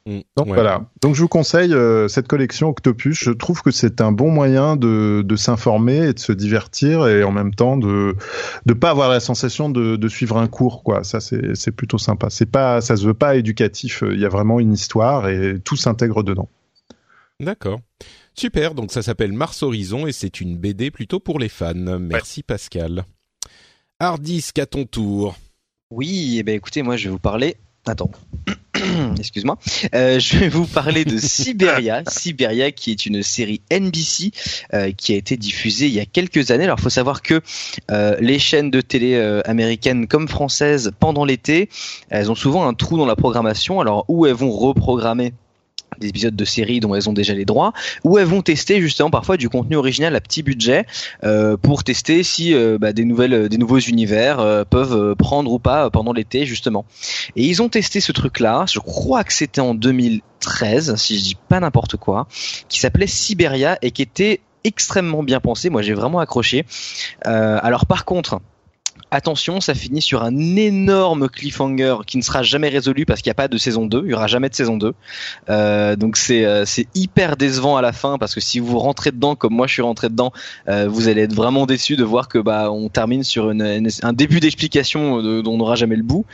mm, 0.05 0.19
Donc 0.37 0.47
ouais. 0.47 0.53
voilà. 0.53 0.85
Donc 1.01 1.15
je 1.15 1.21
vous 1.21 1.27
conseille 1.27 1.73
euh, 1.73 2.07
cette 2.07 2.29
collection 2.29 2.69
Octopus. 2.69 3.19
Je 3.21 3.31
trouve 3.31 3.61
que 3.61 3.69
c'est 3.69 3.99
un 3.99 4.13
bon 4.13 4.31
moyen 4.31 4.77
de, 4.77 5.21
de 5.25 5.35
s'informer 5.35 6.07
et 6.07 6.13
de 6.13 6.19
se 6.19 6.31
divertir 6.31 7.05
et 7.09 7.21
en 7.25 7.33
même 7.33 7.53
temps 7.53 7.75
de 7.75 8.15
de 8.65 8.73
pas 8.73 8.91
avoir 8.91 9.09
la 9.09 9.19
sensation 9.19 9.69
de, 9.69 9.97
de 9.97 10.07
suivre 10.07 10.37
un 10.37 10.47
cours 10.47 10.83
quoi. 10.83 11.03
Ça 11.03 11.19
c'est, 11.19 11.53
c'est 11.53 11.73
plutôt 11.73 11.97
sympa. 11.97 12.29
C'est 12.29 12.49
pas, 12.49 12.79
ça 12.79 12.95
se 12.95 13.05
veut 13.05 13.13
pas 13.13 13.35
éducatif. 13.35 14.05
Il 14.09 14.21
y 14.21 14.25
a 14.25 14.29
vraiment 14.29 14.61
une 14.61 14.71
histoire 14.71 15.27
et 15.27 15.59
tout 15.59 15.75
s'intègre 15.75 16.23
dedans. 16.23 16.47
D'accord. 17.41 17.81
Super, 18.33 18.73
donc 18.73 18.91
ça 18.91 19.01
s'appelle 19.01 19.33
Mars 19.33 19.63
Horizon 19.63 20.07
et 20.07 20.11
c'est 20.11 20.41
une 20.41 20.57
BD 20.57 20.91
plutôt 20.91 21.19
pour 21.19 21.39
les 21.39 21.49
fans. 21.49 21.73
Merci 21.75 22.43
Pascal. 22.43 23.03
Hardisk 23.99 24.59
à 24.59 24.65
ton 24.65 24.85
tour. 24.85 25.35
Oui, 25.91 26.37
eh 26.39 26.43
ben 26.43 26.55
écoutez, 26.55 26.83
moi 26.83 26.95
je 26.97 27.05
vais 27.05 27.11
vous 27.11 27.19
parler. 27.19 27.57
Attends. 27.85 28.11
Excuse-moi. 29.17 29.57
Euh, 29.95 30.19
je 30.19 30.37
vais 30.37 30.49
vous 30.49 30.65
parler 30.65 31.05
de 31.05 31.17
Siberia. 31.17 32.03
Siberia, 32.07 32.71
qui 32.71 32.91
est 32.91 33.05
une 33.05 33.23
série 33.23 33.61
NBC 33.71 34.31
euh, 34.73 34.91
qui 34.91 35.13
a 35.13 35.17
été 35.17 35.37
diffusée 35.37 35.87
il 35.87 35.93
y 35.93 35.99
a 35.99 36.05
quelques 36.05 36.51
années. 36.51 36.65
Alors, 36.65 36.77
il 36.79 36.83
faut 36.83 36.89
savoir 36.89 37.21
que 37.21 37.41
euh, 37.91 38.15
les 38.19 38.39
chaînes 38.39 38.69
de 38.69 38.81
télé 38.81 39.15
euh, 39.15 39.41
américaines 39.45 40.07
comme 40.07 40.27
françaises, 40.27 40.91
pendant 40.99 41.25
l'été, 41.25 41.69
elles 42.09 42.31
ont 42.31 42.35
souvent 42.35 42.67
un 42.67 42.73
trou 42.73 42.97
dans 42.97 43.05
la 43.05 43.15
programmation. 43.15 43.79
Alors, 43.79 44.05
où 44.07 44.25
elles 44.25 44.33
vont 44.33 44.51
reprogrammer 44.51 45.33
des 45.99 46.07
épisodes 46.07 46.35
de 46.35 46.45
séries 46.45 46.79
dont 46.79 46.95
elles 46.95 47.09
ont 47.09 47.13
déjà 47.13 47.33
les 47.33 47.45
droits, 47.45 47.73
ou 48.03 48.17
elles 48.17 48.25
vont 48.25 48.41
tester 48.41 48.81
justement 48.81 49.09
parfois 49.09 49.37
du 49.37 49.49
contenu 49.49 49.75
original 49.75 50.15
à 50.15 50.21
petit 50.21 50.43
budget 50.43 50.85
euh, 51.23 51.57
pour 51.57 51.83
tester 51.83 52.23
si 52.23 52.53
euh, 52.53 52.77
bah, 52.79 52.93
des 52.93 53.05
nouvelles, 53.05 53.49
des 53.49 53.57
nouveaux 53.57 53.79
univers 53.79 54.39
euh, 54.39 54.63
peuvent 54.63 54.95
euh, 54.95 55.15
prendre 55.15 55.51
ou 55.51 55.59
pas 55.59 55.85
euh, 55.85 55.89
pendant 55.89 56.13
l'été 56.13 56.45
justement. 56.45 56.85
Et 57.35 57.45
ils 57.45 57.61
ont 57.61 57.69
testé 57.69 57.99
ce 58.01 58.11
truc-là. 58.11 58.65
Je 58.71 58.79
crois 58.79 59.23
que 59.23 59.33
c'était 59.33 59.61
en 59.61 59.73
2013, 59.73 60.95
si 60.95 61.19
je 61.19 61.23
dis 61.23 61.37
pas 61.47 61.59
n'importe 61.59 61.97
quoi, 61.97 62.27
qui 62.67 62.79
s'appelait 62.79 63.07
Siberia 63.07 63.77
et 63.81 63.91
qui 63.91 64.01
était 64.01 64.41
extrêmement 64.63 65.23
bien 65.23 65.39
pensé. 65.39 65.69
Moi, 65.69 65.81
j'ai 65.81 65.93
vraiment 65.93 66.19
accroché. 66.19 66.65
Euh, 67.25 67.59
alors 67.61 67.85
par 67.85 68.05
contre. 68.05 68.39
Attention, 69.11 69.59
ça 69.59 69.73
finit 69.73 70.01
sur 70.01 70.23
un 70.23 70.55
énorme 70.55 71.29
cliffhanger 71.29 71.97
qui 72.05 72.17
ne 72.17 72.21
sera 72.21 72.43
jamais 72.43 72.69
résolu 72.69 73.05
parce 73.07 73.21
qu'il 73.21 73.29
n'y 73.29 73.33
a 73.33 73.35
pas 73.35 73.47
de 73.47 73.57
saison 73.57 73.87
2, 73.87 74.03
il 74.05 74.11
y 74.11 74.13
aura 74.13 74.27
jamais 74.27 74.49
de 74.49 74.55
saison 74.55 74.77
2. 74.77 74.93
Euh, 75.49 75.95
donc 75.95 76.15
c'est 76.15 76.45
euh, 76.45 76.63
hyper 76.93 77.35
décevant 77.35 77.75
à 77.75 77.81
la 77.81 77.91
fin 77.91 78.17
parce 78.19 78.35
que 78.35 78.39
si 78.39 78.59
vous 78.59 78.77
rentrez 78.77 79.11
dedans 79.11 79.35
comme 79.35 79.53
moi 79.53 79.65
je 79.65 79.73
suis 79.73 79.81
rentré 79.81 80.09
dedans, 80.09 80.31
euh, 80.67 80.87
vous 80.87 81.07
allez 81.07 81.23
être 81.23 81.33
vraiment 81.33 81.65
déçu 81.65 81.95
de 81.95 82.03
voir 82.03 82.27
que 82.27 82.37
bah 82.37 82.71
on 82.71 82.89
termine 82.89 83.23
sur 83.23 83.49
une, 83.49 83.89
un 84.03 84.13
début 84.13 84.39
d'explication 84.39 85.21
de- 85.23 85.41
dont 85.41 85.53
on 85.53 85.57
n'aura 85.57 85.75
jamais 85.75 85.95
le 85.95 86.03
bout. 86.03 86.25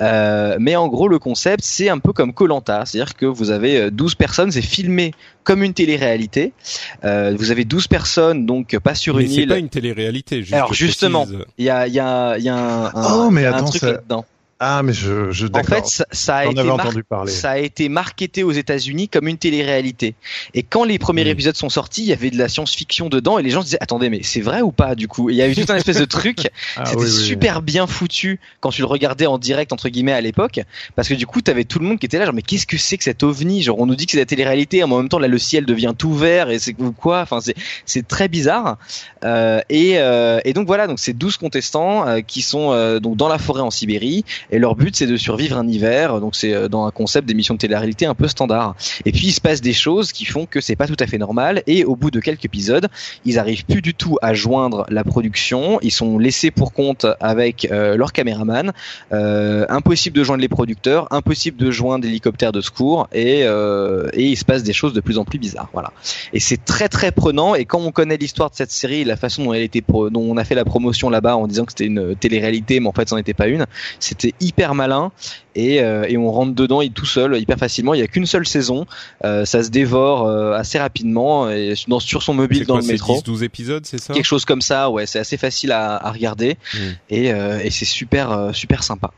Euh, 0.00 0.56
mais 0.60 0.76
en 0.76 0.86
gros 0.86 1.08
le 1.08 1.18
concept 1.18 1.64
c'est 1.64 1.88
un 1.88 1.98
peu 1.98 2.12
comme 2.12 2.32
Colanta, 2.32 2.84
c'est-à-dire 2.86 3.14
que 3.16 3.26
vous 3.26 3.50
avez 3.50 3.76
euh, 3.80 3.90
12 3.90 4.14
personnes, 4.14 4.52
c'est 4.52 4.62
filmé 4.62 5.12
comme 5.44 5.62
une 5.62 5.74
télé-réalité. 5.74 6.52
Euh, 7.04 7.34
vous 7.38 7.50
avez 7.50 7.64
12 7.64 7.86
personnes 7.88 8.46
donc 8.46 8.76
pas 8.78 8.94
sur 8.94 9.16
Mais 9.16 9.24
une 9.24 9.30
c'est 9.30 9.42
île. 9.42 9.48
pas 9.48 9.58
une 9.58 9.68
télé-réalité. 9.68 10.42
Juste 10.42 10.54
Alors, 10.54 10.74
justement. 10.74 11.26
Il 11.58 11.64
y 11.64 11.70
a, 11.70 11.86
il 11.86 11.94
y 11.94 12.00
a, 12.00 12.36
il 12.38 12.44
y 12.44 12.48
a 12.48 12.54
un, 12.56 12.84
un- 12.86 13.14
Oh, 13.14 13.30
mais 13.30 13.46
un 13.46 13.52
attends, 13.54 13.66
truc 13.66 13.80
ça- 13.80 13.92
là-dedans. 13.92 14.24
Ah 14.62 14.82
mais 14.82 14.92
je, 14.92 15.30
je 15.30 15.46
En 15.54 15.62
fait, 15.62 15.86
ça, 15.86 16.04
ça 16.12 16.36
a 16.36 16.44
été 16.44 16.60
entendu 16.68 17.02
parler. 17.02 17.32
ça 17.32 17.52
a 17.52 17.58
été 17.58 17.88
marketé 17.88 18.42
aux 18.42 18.52
États-Unis 18.52 19.08
comme 19.08 19.26
une 19.26 19.38
télé-réalité. 19.38 20.14
Et 20.52 20.62
quand 20.62 20.84
les 20.84 20.98
premiers 20.98 21.26
épisodes 21.26 21.56
sont 21.56 21.70
sortis, 21.70 22.02
il 22.02 22.08
y 22.08 22.12
avait 22.12 22.30
de 22.30 22.36
la 22.36 22.46
science-fiction 22.48 23.08
dedans 23.08 23.38
et 23.38 23.42
les 23.42 23.48
gens 23.48 23.60
se 23.62 23.66
disaient 23.66 23.78
attendez 23.82 24.10
mais 24.10 24.20
c'est 24.22 24.42
vrai 24.42 24.60
ou 24.60 24.70
pas 24.70 24.94
du 24.94 25.08
coup? 25.08 25.30
Il 25.30 25.36
y 25.36 25.40
a 25.40 25.48
eu 25.48 25.54
tout 25.54 25.64
un 25.72 25.76
espèce 25.76 25.96
de 25.98 26.04
truc. 26.04 26.48
Ah, 26.76 26.84
C'était 26.84 27.00
oui, 27.02 27.06
oui. 27.10 27.24
super 27.24 27.62
bien 27.62 27.86
foutu 27.86 28.38
quand 28.60 28.70
tu 28.70 28.82
le 28.82 28.86
regardais 28.86 29.26
en 29.26 29.38
direct 29.38 29.72
entre 29.72 29.88
guillemets 29.88 30.12
à 30.12 30.20
l'époque 30.20 30.60
parce 30.94 31.08
que 31.08 31.14
du 31.14 31.26
coup 31.26 31.40
t'avais 31.40 31.64
tout 31.64 31.78
le 31.78 31.86
monde 31.86 31.98
qui 31.98 32.06
était 32.06 32.18
là 32.18 32.26
genre 32.26 32.34
mais 32.34 32.42
qu'est-ce 32.42 32.66
que 32.66 32.76
c'est 32.76 32.96
que 32.98 33.04
cet 33.04 33.22
ovni? 33.22 33.62
Genre 33.62 33.78
on 33.80 33.86
nous 33.86 33.96
dit 33.96 34.06
que 34.06 34.12
c'est 34.12 34.18
la 34.18 34.26
télé-réalité 34.26 34.78
mais 34.78 34.84
en 34.94 34.98
même 34.98 35.08
temps 35.08 35.18
là 35.18 35.26
le 35.28 35.38
ciel 35.38 35.64
devient 35.64 35.94
tout 35.96 36.14
vert 36.14 36.50
et 36.50 36.58
c'est 36.58 36.74
quoi? 36.74 37.20
Enfin 37.22 37.40
c'est 37.40 37.54
c'est 37.86 38.06
très 38.06 38.28
bizarre 38.28 38.78
euh, 39.24 39.60
et, 39.68 39.98
euh, 39.98 40.40
et 40.44 40.52
donc 40.52 40.66
voilà 40.66 40.86
donc 40.86 40.98
c'est 41.00 41.12
12 41.12 41.38
contestants 41.38 42.06
euh, 42.06 42.20
qui 42.20 42.42
sont 42.42 42.72
euh, 42.72 43.00
donc 43.00 43.16
dans 43.16 43.28
la 43.28 43.38
forêt 43.38 43.62
en 43.62 43.70
Sibérie 43.70 44.24
et 44.50 44.58
leur 44.58 44.76
but 44.76 44.94
c'est 44.96 45.06
de 45.06 45.16
survivre 45.16 45.56
un 45.56 45.66
hiver. 45.66 46.20
Donc 46.20 46.36
c'est 46.36 46.54
euh, 46.54 46.68
dans 46.68 46.86
un 46.86 46.90
concept 46.90 47.26
d'émission 47.26 47.54
de 47.54 47.58
télé-réalité 47.58 48.06
un 48.06 48.14
peu 48.14 48.28
standard. 48.28 48.74
Et 49.04 49.12
puis 49.12 49.28
il 49.28 49.32
se 49.32 49.40
passe 49.40 49.60
des 49.60 49.72
choses 49.72 50.12
qui 50.12 50.24
font 50.24 50.46
que 50.46 50.60
c'est 50.60 50.76
pas 50.76 50.86
tout 50.86 50.96
à 50.98 51.06
fait 51.06 51.18
normal. 51.18 51.62
Et 51.66 51.84
au 51.84 51.96
bout 51.96 52.10
de 52.10 52.20
quelques 52.20 52.44
épisodes, 52.44 52.88
ils 53.24 53.38
arrivent 53.38 53.64
plus 53.64 53.82
du 53.82 53.94
tout 53.94 54.16
à 54.22 54.34
joindre 54.34 54.86
la 54.88 55.04
production. 55.04 55.78
Ils 55.82 55.92
sont 55.92 56.18
laissés 56.18 56.50
pour 56.50 56.72
compte 56.72 57.06
avec 57.20 57.68
euh, 57.70 57.96
leur 57.96 58.12
caméraman. 58.12 58.72
Euh, 59.12 59.66
impossible 59.68 60.16
de 60.16 60.24
joindre 60.24 60.40
les 60.40 60.48
producteurs, 60.48 61.06
impossible 61.10 61.56
de 61.56 61.70
joindre 61.70 62.04
l'hélicoptère 62.04 62.52
de 62.52 62.60
secours, 62.60 63.08
et, 63.12 63.42
euh, 63.44 64.08
et 64.12 64.26
il 64.26 64.36
se 64.36 64.44
passe 64.44 64.62
des 64.62 64.72
choses 64.72 64.92
de 64.92 65.00
plus 65.00 65.18
en 65.18 65.24
plus 65.24 65.38
bizarres. 65.38 65.68
Voilà. 65.72 65.92
Et 66.32 66.40
c'est 66.40 66.64
très 66.64 66.88
très 66.88 67.12
prenant. 67.12 67.54
Et 67.54 67.64
quand 67.64 67.80
on 67.80 67.92
connaît 67.92 68.16
l'histoire 68.16 68.50
de 68.50 68.56
cette 68.56 68.70
série, 68.70 69.04
la 69.04 69.16
façon 69.16 69.44
dont 69.44 69.52
elle 69.52 69.62
était, 69.62 69.82
dont 69.88 70.10
on 70.14 70.36
a 70.36 70.44
fait 70.44 70.54
la 70.54 70.64
promotion 70.64 71.10
là-bas 71.10 71.36
en 71.36 71.46
disant 71.46 71.64
que 71.64 71.72
c'était 71.72 71.86
une 71.86 72.16
télé-réalité, 72.16 72.80
mais 72.80 72.88
en 72.88 72.92
fait, 72.92 73.08
c'en 73.08 73.16
était 73.16 73.34
pas 73.34 73.48
une. 73.48 73.66
C'était 73.98 74.34
hyper 74.40 74.74
malin. 74.74 75.12
Et, 75.54 75.82
euh, 75.82 76.04
et 76.08 76.16
on 76.16 76.30
rentre 76.30 76.54
dedans 76.54 76.80
et 76.80 76.90
tout 76.90 77.06
seul 77.06 77.36
hyper 77.38 77.58
facilement. 77.58 77.94
Il 77.94 78.00
y 78.00 78.02
a 78.02 78.06
qu'une 78.06 78.26
seule 78.26 78.46
saison. 78.46 78.86
Euh, 79.24 79.44
ça 79.44 79.62
se 79.62 79.70
dévore 79.70 80.26
euh, 80.26 80.52
assez 80.54 80.78
rapidement 80.78 81.50
et 81.50 81.74
dans, 81.88 82.00
sur 82.00 82.22
son 82.22 82.34
mobile 82.34 82.60
C'est 82.60 82.64
dans 82.66 82.74
quoi, 82.74 82.80
le 82.80 82.86
c'est 82.86 82.92
métro. 82.92 83.20
10-12 83.20 83.42
épisodes, 83.44 83.84
c'est 83.86 83.98
ça? 84.00 84.14
Quelque 84.14 84.24
chose 84.24 84.44
comme 84.44 84.62
ça, 84.62 84.90
ouais, 84.90 85.06
c'est 85.06 85.18
assez 85.18 85.36
facile 85.36 85.72
à, 85.72 85.96
à 85.96 86.10
regarder 86.12 86.56
Mm. 86.74 86.78
et, 87.10 87.32
euh, 87.32 87.58
et 87.62 87.70
c'est 87.70 87.84
super 87.84 88.50
super 88.52 88.82
sympa. 88.82 89.10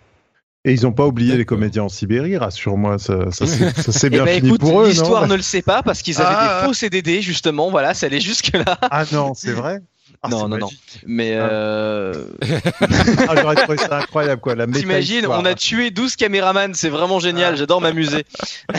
Et 0.65 0.73
ils 0.73 0.87
ont 0.87 0.93
pas 0.93 1.07
oublié 1.07 1.37
les 1.37 1.45
comédiens 1.45 1.83
en 1.83 1.89
Sibérie, 1.89 2.37
rassure-moi, 2.37 2.97
ça, 3.01 3.31
ça, 3.33 3.47
s'est 3.47 4.07
Eh 4.07 4.11
bien 4.11 4.25
ben, 4.25 4.37
fini 4.37 4.49
écoute, 4.49 4.61
pour 4.61 4.81
eux, 4.83 4.89
l'histoire 4.89 5.27
ne 5.27 5.35
le 5.35 5.43
sait 5.43 5.61
pas 5.63 5.83
parce 5.83 6.03
qu'ils 6.03 6.21
avaient 6.21 6.29
Ah. 6.39 6.61
des 6.63 6.67
faux 6.69 6.73
CDD 6.73 7.21
justement, 7.21 7.71
voilà, 7.71 7.95
ça 7.95 8.07
allait 8.07 8.21
jusque 8.21 8.53
là. 8.53 8.79
Ah 8.91 9.05
non, 9.13 9.33
c'est 9.35 9.53
vrai? 9.53 9.81
Ah, 10.23 10.29
Non, 10.29 10.49
non, 10.49 10.59
non. 10.59 10.69
Mais 11.07 11.35
Ah. 11.37 11.49
euh, 11.51 12.27
Ah, 13.29 13.35
j'aurais 13.41 13.57
trouvé 13.57 13.79
ça 13.79 13.99
incroyable, 13.99 14.41
quoi. 14.41 14.55
T'imagines, 14.67 15.27
on 15.27 15.45
a 15.45 15.55
tué 15.55 15.91
12 15.91 16.17
caméramans, 16.17 16.75
c'est 16.75 16.89
vraiment 16.91 17.21
génial, 17.21 17.57
j'adore 17.57 17.81
m'amuser. 17.81 18.25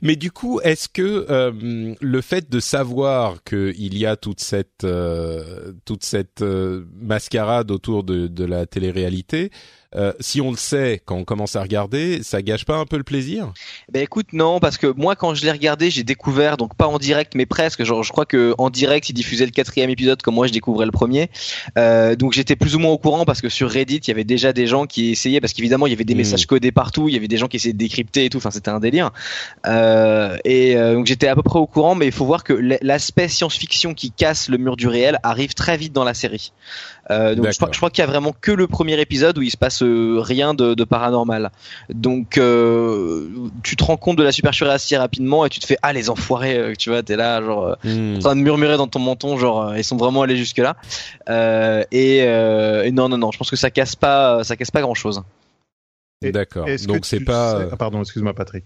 Mais 0.00 0.14
du 0.16 0.30
coup, 0.30 0.60
est-ce 0.62 0.88
que 0.88 1.26
euh, 1.28 1.94
le 2.00 2.20
fait 2.20 2.48
de 2.48 2.60
savoir 2.60 3.42
qu'il 3.42 3.98
y 3.98 4.06
a 4.06 4.16
toute 4.16 4.40
cette 4.40 4.84
euh, 4.84 5.72
toute 5.84 6.04
cette 6.04 6.40
euh, 6.40 6.84
mascarade 6.94 7.70
autour 7.70 8.04
de, 8.04 8.28
de 8.28 8.44
la 8.44 8.64
télé-réalité, 8.64 9.50
euh, 9.94 10.12
si 10.20 10.40
on 10.40 10.50
le 10.50 10.56
sait 10.56 11.02
quand 11.04 11.16
on 11.16 11.24
commence 11.24 11.56
à 11.56 11.62
regarder, 11.62 12.22
ça 12.22 12.42
gâche 12.42 12.64
pas 12.64 12.76
un 12.76 12.86
peu 12.86 12.96
le 12.96 13.02
plaisir? 13.04 13.52
Ben 13.92 14.02
écoute, 14.02 14.32
non, 14.32 14.60
parce 14.60 14.78
que 14.78 14.86
moi 14.86 15.16
quand 15.16 15.34
je 15.34 15.44
l'ai 15.44 15.50
regardé, 15.50 15.90
j'ai 15.90 16.04
découvert, 16.04 16.56
donc 16.56 16.74
pas 16.76 16.86
en 16.86 16.98
direct, 16.98 17.34
mais 17.34 17.46
presque. 17.46 17.84
Genre, 17.84 18.02
je 18.02 18.10
crois 18.12 18.24
que 18.26 18.54
en 18.58 18.70
direct, 18.70 19.08
ils 19.08 19.12
diffusaient 19.12 19.44
le 19.44 19.50
quatrième 19.50 19.90
épisode 19.90 20.22
comme 20.22 20.34
moi 20.34 20.46
je 20.46 20.52
découvrais 20.52 20.86
le 20.86 20.92
premier. 20.92 21.30
Euh, 21.78 22.16
donc 22.16 22.32
j'étais 22.32 22.56
plus 22.56 22.74
ou 22.74 22.78
moins 22.78 22.92
au 22.92 22.98
courant 22.98 23.24
parce 23.24 23.40
que 23.40 23.48
sur 23.48 23.70
Reddit, 23.70 23.96
il 23.96 24.08
y 24.08 24.10
avait 24.10 24.24
déjà 24.24 24.52
des 24.52 24.66
gens 24.66 24.86
qui 24.86 25.10
essayaient, 25.10 25.40
parce 25.40 25.52
qu'évidemment 25.52 25.86
il 25.86 25.90
y 25.90 25.94
avait 25.94 26.04
des 26.04 26.14
Mm. 26.14 26.18
messages 26.18 26.46
codés 26.46 26.72
partout, 26.72 27.08
il 27.08 27.14
y 27.14 27.16
avait 27.18 27.28
des 27.28 27.36
gens 27.36 27.48
qui 27.48 27.56
essayaient 27.56 27.72
de 27.72 27.78
décrypter 27.78 28.24
et 28.24 28.30
tout. 28.30 28.38
Enfin, 28.38 28.50
c'était 28.50 28.70
un 28.70 28.80
délire. 28.80 29.10
Euh, 29.66 30.36
et 30.44 30.74
donc 30.74 31.06
j'étais 31.06 31.28
à 31.28 31.34
peu 31.34 31.42
près 31.42 31.58
au 31.58 31.66
courant, 31.66 31.94
mais 31.94 32.06
il 32.06 32.12
faut 32.12 32.24
voir 32.24 32.44
que 32.44 32.52
l'aspect 32.82 33.28
science-fiction 33.28 33.94
qui 33.94 34.10
casse 34.10 34.48
le 34.48 34.58
mur 34.58 34.76
du 34.76 34.88
réel 34.88 35.18
arrive 35.22 35.54
très 35.54 35.76
vite 35.76 35.92
dans 35.92 36.04
la 36.04 36.14
série. 36.14 36.52
Euh, 37.10 37.34
donc 37.34 37.46
je 37.50 37.56
crois, 37.56 37.68
crois 37.68 37.90
qu'il 37.90 38.02
y 38.02 38.04
a 38.04 38.06
vraiment 38.06 38.32
que 38.40 38.52
le 38.52 38.66
premier 38.68 39.00
épisode 39.00 39.36
où 39.36 39.42
il 39.42 39.50
se 39.50 39.56
passe 39.56 39.82
euh, 39.82 40.18
rien 40.20 40.54
de, 40.54 40.74
de 40.74 40.84
paranormal. 40.84 41.50
Donc 41.92 42.38
euh, 42.38 43.28
tu 43.64 43.74
te 43.76 43.82
rends 43.84 43.96
compte 43.96 44.16
de 44.16 44.22
la 44.22 44.30
supercherie 44.32 44.70
assez 44.70 44.96
rapidement 44.96 45.44
et 45.44 45.48
tu 45.48 45.58
te 45.58 45.66
fais 45.66 45.76
ah 45.82 45.92
les 45.92 46.10
enfoirés, 46.10 46.56
euh, 46.56 46.74
tu 46.78 46.90
vois, 46.90 47.02
t'es 47.02 47.16
là 47.16 47.42
genre 47.42 47.66
euh, 47.66 47.74
Hmm. 47.84 48.16
en 48.16 48.18
train 48.20 48.36
de 48.36 48.40
murmurer 48.40 48.76
dans 48.76 48.86
ton 48.86 49.00
menton 49.00 49.36
genre 49.36 49.76
ils 49.76 49.82
sont 49.84 49.96
vraiment 49.96 50.22
allés 50.22 50.36
jusque 50.36 50.58
là. 50.58 50.76
Euh, 51.28 51.82
et, 51.90 52.20
euh, 52.22 52.84
et 52.84 52.92
non 52.92 53.08
non 53.08 53.18
non, 53.18 53.32
je 53.32 53.38
pense 53.38 53.50
que 53.50 53.56
ça 53.56 53.70
casse 53.70 53.96
pas 53.96 54.44
ça 54.44 54.56
casse 54.56 54.70
pas 54.70 54.80
grand 54.82 54.94
chose. 54.94 55.22
D'accord. 56.22 56.68
Donc 56.86 57.04
c'est 57.04 57.18
pas. 57.20 57.58
sais- 57.62 57.68
Ah, 57.72 57.76
pardon, 57.76 58.00
excuse-moi, 58.00 58.32
Patrick. 58.32 58.64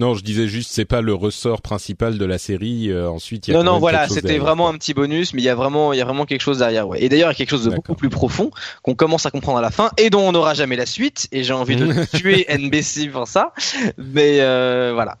Non, 0.00 0.14
je 0.14 0.24
disais 0.24 0.48
juste 0.48 0.72
c'est 0.72 0.86
pas 0.86 1.02
le 1.02 1.12
ressort 1.12 1.60
principal 1.60 2.16
de 2.16 2.24
la 2.24 2.38
série. 2.38 2.90
euh, 2.90 3.10
ensuite, 3.10 3.46
il 3.46 3.50
y 3.50 3.54
a 3.54 3.58
Non 3.58 3.64
non 3.64 3.78
voilà, 3.78 4.08
c'était 4.08 4.38
vraiment 4.38 4.70
un 4.70 4.74
petit 4.78 4.94
bonus, 4.94 5.34
mais 5.34 5.42
il 5.42 5.44
y 5.44 5.50
a 5.50 5.54
vraiment 5.54 5.92
il 5.92 5.98
y 5.98 6.00
a 6.00 6.06
vraiment 6.06 6.24
quelque 6.24 6.40
chose 6.40 6.56
derrière. 6.56 6.88
Ouais. 6.88 7.02
Et 7.02 7.10
d'ailleurs 7.10 7.28
il 7.28 7.32
y 7.32 7.34
a 7.34 7.36
quelque 7.36 7.50
chose 7.50 7.66
de 7.66 7.70
beaucoup 7.70 7.94
plus 7.94 8.08
profond 8.08 8.50
qu'on 8.82 8.94
commence 8.94 9.26
à 9.26 9.30
comprendre 9.30 9.58
à 9.58 9.60
la 9.60 9.70
fin 9.70 9.90
et 9.98 10.08
dont 10.08 10.26
on 10.26 10.32
n'aura 10.32 10.54
jamais 10.54 10.76
la 10.76 10.86
suite. 10.86 11.28
Et 11.32 11.44
j'ai 11.44 11.52
envie 11.52 11.76
de 11.76 12.04
tuer 12.16 12.46
NBC 12.48 13.08
pour 13.08 13.28
ça, 13.28 13.52
mais 13.98 14.40
euh, 14.40 14.92
voilà. 14.94 15.18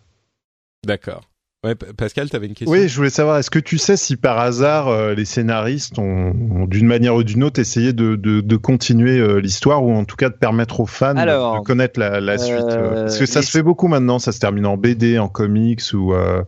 D'accord. 0.86 1.29
Ouais, 1.62 1.74
Pascal, 1.74 2.30
t'avais 2.30 2.46
une 2.46 2.54
question? 2.54 2.72
Oui, 2.72 2.88
je 2.88 2.96
voulais 2.96 3.10
savoir, 3.10 3.36
est-ce 3.36 3.50
que 3.50 3.58
tu 3.58 3.76
sais 3.76 3.98
si 3.98 4.16
par 4.16 4.38
hasard 4.38 4.88
euh, 4.88 5.12
les 5.14 5.26
scénaristes 5.26 5.98
ont, 5.98 6.32
ont, 6.32 6.64
d'une 6.66 6.86
manière 6.86 7.14
ou 7.16 7.22
d'une 7.22 7.44
autre 7.44 7.60
essayé 7.60 7.92
de, 7.92 8.16
de, 8.16 8.40
de 8.40 8.56
continuer 8.56 9.18
euh, 9.18 9.40
l'histoire 9.42 9.84
ou 9.84 9.92
en 9.92 10.06
tout 10.06 10.16
cas 10.16 10.30
de 10.30 10.34
permettre 10.34 10.80
aux 10.80 10.86
fans 10.86 11.12
de- 11.12 11.18
Alors, 11.20 11.60
de 11.60 11.64
connaître 11.66 12.00
la, 12.00 12.18
la 12.18 12.38
suite 12.38 12.64
euh, 12.70 13.02
Parce 13.02 13.18
que 13.18 13.26
ça 13.26 13.40
les- 13.40 13.44
se 13.46 13.50
fait 13.50 13.62
beaucoup 13.62 13.88
maintenant, 13.88 14.18
ça 14.18 14.32
se 14.32 14.38
termine 14.38 14.64
en 14.64 14.78
BD, 14.78 15.18
en 15.18 15.28
comics 15.28 15.82
ou, 15.92 16.14
euh, 16.14 16.42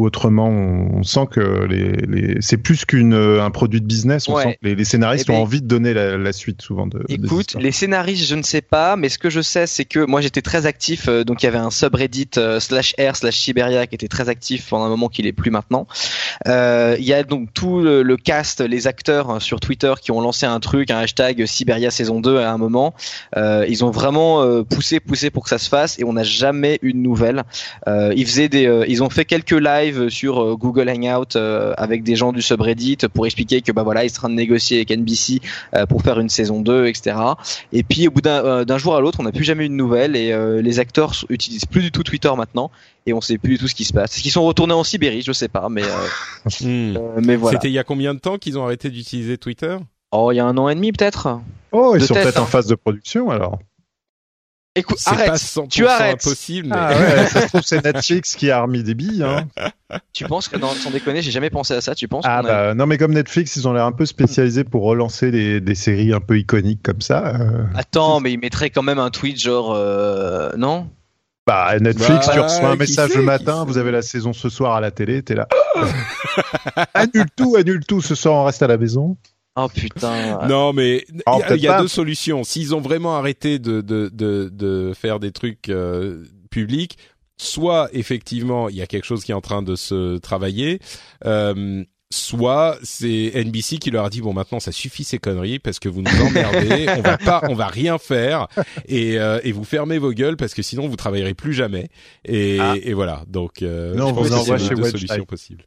ou 0.00 0.06
autrement. 0.06 0.48
On, 0.48 1.02
sent 1.02 1.26
que 1.30 1.64
les, 1.68 1.92
les... 1.92 2.36
c'est 2.40 2.56
plus 2.56 2.84
qu'un 2.84 3.12
un 3.12 3.50
produit 3.50 3.80
de 3.80 3.86
business. 3.86 4.28
On 4.28 4.34
Ouais. 4.34 4.42
sent 4.44 4.58
que 4.62 4.68
les, 4.68 4.74
les 4.74 4.84
scénaristes 4.84 5.26
Eh 5.28 5.32
ben, 5.32 5.38
ont 5.38 5.42
envie 5.42 5.60
de 5.60 5.66
donner 5.66 5.92
la, 5.94 6.16
la 6.16 6.32
suite 6.32 6.62
souvent 6.62 6.86
de. 6.86 7.02
Écoute, 7.08 7.56
les 7.58 7.72
scénaristes, 7.72 8.26
je 8.26 8.34
ne 8.34 8.42
sais 8.42 8.62
pas, 8.62 8.96
mais 8.96 9.08
ce 9.08 9.18
que 9.18 9.30
je 9.30 9.40
sais, 9.40 9.66
c'est 9.66 9.84
que 9.84 10.00
moi 10.06 10.20
j'étais 10.20 10.42
très 10.42 10.66
actif, 10.66 11.08
euh, 11.08 11.24
donc 11.24 11.42
il 11.42 11.46
y 11.46 11.48
avait 11.48 11.58
un 11.58 11.70
subreddit 11.70 12.30
euh, 12.38 12.60
slash 12.60 12.94
R 12.98 13.16
slash 13.16 13.38
Siberia 13.38 13.86
qui 13.86 13.94
était 13.94 14.08
très 14.08 14.28
actif 14.28 14.68
pendant 14.68 14.84
un 14.84 14.88
moment 14.88 15.08
qu'il 15.08 15.26
est 15.26 15.32
plus 15.32 15.50
maintenant. 15.50 15.86
Euh, 16.46 16.96
Il 16.98 17.04
y 17.04 17.12
a 17.12 17.22
donc 17.22 17.52
tout 17.52 17.80
le, 17.80 18.02
le 18.02 18.16
cast, 18.16 18.60
les 18.60 18.86
acteurs 18.86 19.30
euh, 19.30 19.40
sur 19.40 19.60
Twitter 19.60 19.92
qui 20.00 20.10
ont 20.12 20.20
lancé 20.20 20.46
un 20.46 20.60
truc, 20.60 20.90
un 20.90 20.98
hashtag 20.98 21.44
Siberia 21.46 21.90
saison 21.90 22.20
2 22.20 22.38
à 22.38 22.52
un 22.52 22.58
moment. 22.58 22.94
Euh, 23.36 23.66
ils 23.68 23.84
ont 23.84 23.90
vraiment 23.90 24.42
euh, 24.42 24.62
poussé, 24.62 25.00
poussé 25.00 25.30
pour 25.30 25.42
que 25.44 25.48
ça 25.48 25.58
se 25.58 25.68
fasse 25.68 25.98
et 25.98 26.04
on 26.04 26.12
n'a 26.14 26.22
jamais 26.24 26.78
eu 26.82 26.92
de 26.92 26.98
nouvelles. 26.98 27.42
Euh, 27.88 28.12
ils 28.16 28.26
faisaient 28.26 28.48
des, 28.48 28.66
euh, 28.66 28.84
ils 28.88 29.02
ont 29.02 29.10
fait 29.10 29.24
quelques 29.24 29.50
lives 29.50 29.89
sur 30.10 30.42
euh, 30.42 30.56
Google 30.56 30.88
Hangout 30.88 31.36
euh, 31.36 31.72
avec 31.76 32.02
des 32.02 32.16
gens 32.16 32.32
du 32.32 32.42
subreddit 32.42 32.98
pour 33.12 33.26
expliquer 33.26 33.60
que 33.60 33.72
bah 33.72 33.82
voilà 33.82 34.04
ils 34.04 34.10
sont 34.10 34.18
en 34.18 34.20
train 34.20 34.28
de 34.30 34.34
négocier 34.34 34.78
avec 34.78 34.90
NBC 34.90 35.40
euh, 35.74 35.86
pour 35.86 36.02
faire 36.02 36.18
une 36.20 36.28
saison 36.28 36.60
2, 36.60 36.86
etc. 36.86 37.16
Et 37.72 37.82
puis 37.82 38.08
au 38.08 38.10
bout 38.10 38.20
d'un 38.20 38.44
euh, 38.44 38.78
jour 38.78 38.96
à 38.96 39.00
l'autre, 39.00 39.18
on 39.20 39.24
n'a 39.24 39.32
plus 39.32 39.44
jamais 39.44 39.66
eu 39.66 39.68
de 39.68 39.74
nouvelles 39.74 40.16
et 40.16 40.32
euh, 40.32 40.62
les 40.62 40.78
acteurs 40.78 41.14
utilisent 41.28 41.66
plus 41.66 41.82
du 41.82 41.90
tout 41.90 42.02
Twitter 42.02 42.30
maintenant 42.36 42.70
et 43.06 43.12
on 43.12 43.20
sait 43.20 43.38
plus 43.38 43.52
du 43.52 43.58
tout 43.58 43.68
ce 43.68 43.74
qui 43.74 43.84
se 43.84 43.92
passe. 43.92 44.14
Est-ce 44.14 44.22
qu'ils 44.22 44.32
sont 44.32 44.44
retournés 44.44 44.74
en 44.74 44.84
Sibérie? 44.84 45.22
Je 45.22 45.32
sais 45.32 45.48
pas, 45.48 45.68
mais 45.68 45.84
euh, 45.84 45.86
Hmm. 46.60 46.96
euh, 46.96 47.20
mais 47.22 47.36
voilà. 47.36 47.58
C'était 47.58 47.68
il 47.68 47.74
y 47.74 47.78
a 47.78 47.84
combien 47.84 48.14
de 48.14 48.18
temps 48.18 48.38
qu'ils 48.38 48.58
ont 48.58 48.64
arrêté 48.64 48.90
d'utiliser 48.90 49.38
Twitter? 49.38 49.76
Oh, 50.12 50.32
il 50.32 50.36
y 50.36 50.40
a 50.40 50.44
un 50.44 50.56
an 50.58 50.68
et 50.68 50.74
demi 50.74 50.92
peut-être. 50.92 51.40
Oh, 51.72 51.92
ils 51.94 52.00
de 52.00 52.06
sont 52.06 52.14
peut-être 52.14 52.38
hein. 52.38 52.42
en 52.42 52.46
phase 52.46 52.66
de 52.66 52.74
production 52.74 53.30
alors. 53.30 53.58
Écoute, 54.76 54.98
arrête. 55.06 55.26
pas 55.26 55.34
100% 55.34 55.68
tu 55.68 55.84
arrêtes. 55.86 56.24
impossible, 56.24 56.68
mais 56.68 56.76
Ah 56.78 56.90
ouais, 56.96 57.26
ça 57.26 57.40
se 57.42 57.46
trouve 57.48 57.62
c'est 57.62 57.84
Netflix 57.84 58.36
qui 58.36 58.52
a 58.52 58.62
remis 58.62 58.84
des 58.84 58.94
billes. 58.94 59.24
Hein. 59.24 59.48
Tu 60.12 60.24
penses 60.26 60.46
que 60.46 60.56
non, 60.56 60.68
sans 60.68 60.92
déconner, 60.92 61.20
j'ai 61.22 61.32
jamais 61.32 61.50
pensé 61.50 61.74
à 61.74 61.80
ça. 61.80 61.96
Tu 61.96 62.06
penses 62.06 62.24
Ah 62.24 62.38
a- 62.38 62.42
bah 62.42 62.74
non 62.74 62.86
mais 62.86 62.96
comme 62.96 63.12
Netflix 63.12 63.56
ils 63.56 63.66
ont 63.66 63.72
l'air 63.72 63.84
un 63.84 63.90
peu 63.90 64.06
spécialisés 64.06 64.62
pour 64.62 64.84
relancer 64.84 65.32
des, 65.32 65.60
des 65.60 65.74
séries 65.74 66.12
un 66.12 66.20
peu 66.20 66.38
iconiques 66.38 66.82
comme 66.84 67.00
ça. 67.00 67.34
euh, 67.40 67.64
Attends, 67.74 68.20
mais 68.20 68.30
ils 68.32 68.38
mettraient 68.38 68.70
quand 68.70 68.84
même 68.84 69.00
un 69.00 69.10
tweet 69.10 69.40
genre 69.40 69.72
euh, 69.74 70.50
non? 70.56 70.88
Bah 71.48 71.76
Netflix 71.80 72.28
Bah, 72.28 72.32
tu 72.34 72.38
reçois 72.40 72.68
un 72.70 72.76
message 72.76 73.10
sait, 73.10 73.16
le 73.18 73.24
matin, 73.24 73.64
vous 73.64 73.76
avez 73.78 73.90
la 73.90 74.02
saison 74.02 74.32
ce 74.32 74.48
soir 74.48 74.76
à 74.76 74.80
la 74.80 74.92
télé, 74.92 75.22
t'es 75.24 75.34
là. 75.34 75.48
annule 76.94 77.26
tout, 77.36 77.56
annule 77.56 77.84
tout, 77.84 78.00
ce 78.02 78.14
soir 78.14 78.34
on 78.36 78.44
reste 78.44 78.62
à 78.62 78.68
la 78.68 78.76
maison. 78.78 79.16
Oh 79.56 79.68
putain. 79.68 80.46
Non, 80.48 80.72
mais 80.72 81.04
il 81.12 81.22
Oh, 81.26 81.38
y 81.38 81.42
a, 81.42 81.46
peut-être 81.46 81.56
il 81.58 81.62
y 81.64 81.68
a 81.68 81.80
deux 81.82 81.88
solutions. 81.88 82.44
S'ils 82.44 82.74
ont 82.74 82.80
vraiment 82.80 83.16
arrêté 83.16 83.58
de 83.58 83.80
de 83.80 84.08
de, 84.12 84.48
de 84.52 84.92
faire 84.94 85.18
des 85.20 85.32
trucs 85.32 85.68
euh, 85.68 86.24
publics, 86.50 86.96
soit 87.36 87.88
effectivement 87.92 88.68
il 88.68 88.76
y 88.76 88.82
a 88.82 88.86
quelque 88.86 89.04
chose 89.06 89.24
qui 89.24 89.32
est 89.32 89.34
en 89.34 89.40
train 89.40 89.62
de 89.62 89.74
se 89.74 90.18
travailler, 90.18 90.78
euh, 91.26 91.82
soit 92.12 92.78
c'est 92.82 93.32
NBC 93.34 93.78
qui 93.78 93.90
leur 93.90 94.04
a 94.04 94.10
dit 94.10 94.20
bon 94.20 94.32
maintenant 94.32 94.60
ça 94.60 94.72
suffit 94.72 95.04
ces 95.04 95.18
conneries 95.18 95.58
parce 95.58 95.78
que 95.78 95.88
vous 95.88 96.02
nous 96.02 96.10
emmerdez, 96.26 96.86
on 96.96 97.02
va 97.02 97.18
pas, 97.18 97.42
on 97.48 97.54
va 97.54 97.66
rien 97.66 97.98
faire 97.98 98.46
et 98.86 99.18
euh, 99.18 99.40
et 99.42 99.52
vous 99.52 99.64
fermez 99.64 99.98
vos 99.98 100.12
gueules 100.12 100.36
parce 100.36 100.54
que 100.54 100.62
sinon 100.62 100.86
vous 100.88 100.96
travaillerez 100.96 101.34
plus 101.34 101.52
jamais 101.54 101.88
et 102.24 102.58
Ah. 102.60 102.74
et 102.82 102.94
voilà 102.94 103.24
donc 103.26 103.62
euh, 103.62 103.94
Non, 103.94 104.08
je 104.08 104.12
on 104.12 104.14
pense 104.14 104.28
vous 104.28 104.52
que 104.52 104.58
c'est 104.58 104.90
solutions 104.90 105.14
Type. 105.16 105.26
possibles. 105.28 105.64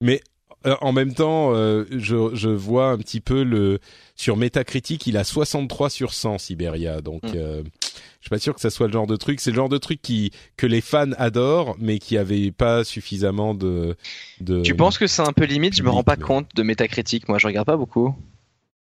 Mais 0.00 0.20
euh, 0.66 0.76
en 0.80 0.92
même 0.92 1.14
temps, 1.14 1.54
euh, 1.54 1.84
je, 1.90 2.34
je 2.34 2.48
vois 2.48 2.90
un 2.90 2.98
petit 2.98 3.20
peu 3.20 3.42
le 3.42 3.78
sur 4.16 4.36
Metacritic, 4.36 5.06
il 5.06 5.16
a 5.16 5.24
63 5.24 5.88
sur 5.90 6.12
100 6.12 6.38
Siberia, 6.38 7.00
donc 7.00 7.22
Mm. 7.22 7.32
euh, 7.36 7.62
je 8.20 8.26
suis 8.26 8.30
pas 8.30 8.38
sûr 8.38 8.54
que 8.54 8.60
ça 8.60 8.68
soit 8.68 8.86
le 8.86 8.92
genre 8.92 9.06
de 9.06 9.16
truc. 9.16 9.40
C'est 9.40 9.50
le 9.50 9.56
genre 9.56 9.70
de 9.70 9.78
truc 9.78 10.02
qui 10.02 10.30
que 10.58 10.66
les 10.66 10.82
fans 10.82 11.12
adorent, 11.16 11.74
mais 11.78 11.98
qui 11.98 12.18
avait 12.18 12.50
pas 12.50 12.84
suffisamment 12.84 13.54
de. 13.54 13.96
de 14.40 14.60
Tu 14.60 14.74
penses 14.74 14.98
que 14.98 15.06
c'est 15.06 15.22
un 15.22 15.32
peu 15.32 15.44
limite? 15.44 15.74
Je 15.74 15.82
me 15.82 15.88
rends 15.88 16.02
pas 16.02 16.16
compte 16.16 16.54
de 16.54 16.62
métacritique. 16.62 17.28
Moi, 17.30 17.38
je 17.38 17.46
regarde 17.46 17.66
pas 17.66 17.78
beaucoup. 17.78 18.14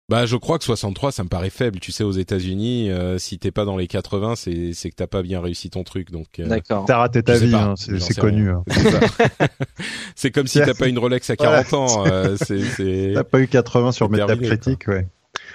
Bah, 0.10 0.26
je 0.26 0.36
crois 0.36 0.58
que 0.58 0.66
63, 0.66 1.14
ça 1.14 1.24
me 1.24 1.30
paraît 1.30 1.50
faible. 1.50 1.80
Tu 1.80 1.94
sais, 1.94 2.04
aux 2.04 2.12
États-Unis, 2.12 2.90
euh, 2.90 3.18
si 3.18 3.40
t'es 3.40 3.52
pas 3.52 3.64
dans 3.64 3.78
les 3.78 3.88
80, 3.88 4.36
c'est 4.36 4.74
c'est 4.74 4.90
que 4.90 4.96
t'as 4.96 5.08
pas 5.08 5.22
bien 5.22 5.40
réussi 5.40 5.70
ton 5.70 5.84
truc. 5.86 6.12
Donc, 6.12 6.28
euh, 6.40 6.48
D'accord. 6.48 6.84
T'as 6.86 6.98
raté 6.98 7.24
ta 7.24 7.38
vie, 7.38 7.56
hein, 7.56 7.76
c'est 7.78 8.18
connu. 8.18 8.50
hein. 8.50 8.64
C'est 10.16 10.32
comme 10.32 10.48
si 10.48 10.60
t'as 10.60 10.74
pas 10.74 10.88
une 10.88 11.00
Rolex 11.00 11.30
à 11.30 11.36
40 11.38 11.74
ans. 11.74 12.06
euh, 12.08 12.36
c'est 12.38 12.62
c'est 12.62 13.12
T'as 13.16 13.24
pas 13.24 13.40
eu 13.40 13.48
80 13.48 13.92
sur 13.94 14.10
Metacritic, 14.10 14.88
ouais. 14.88 15.08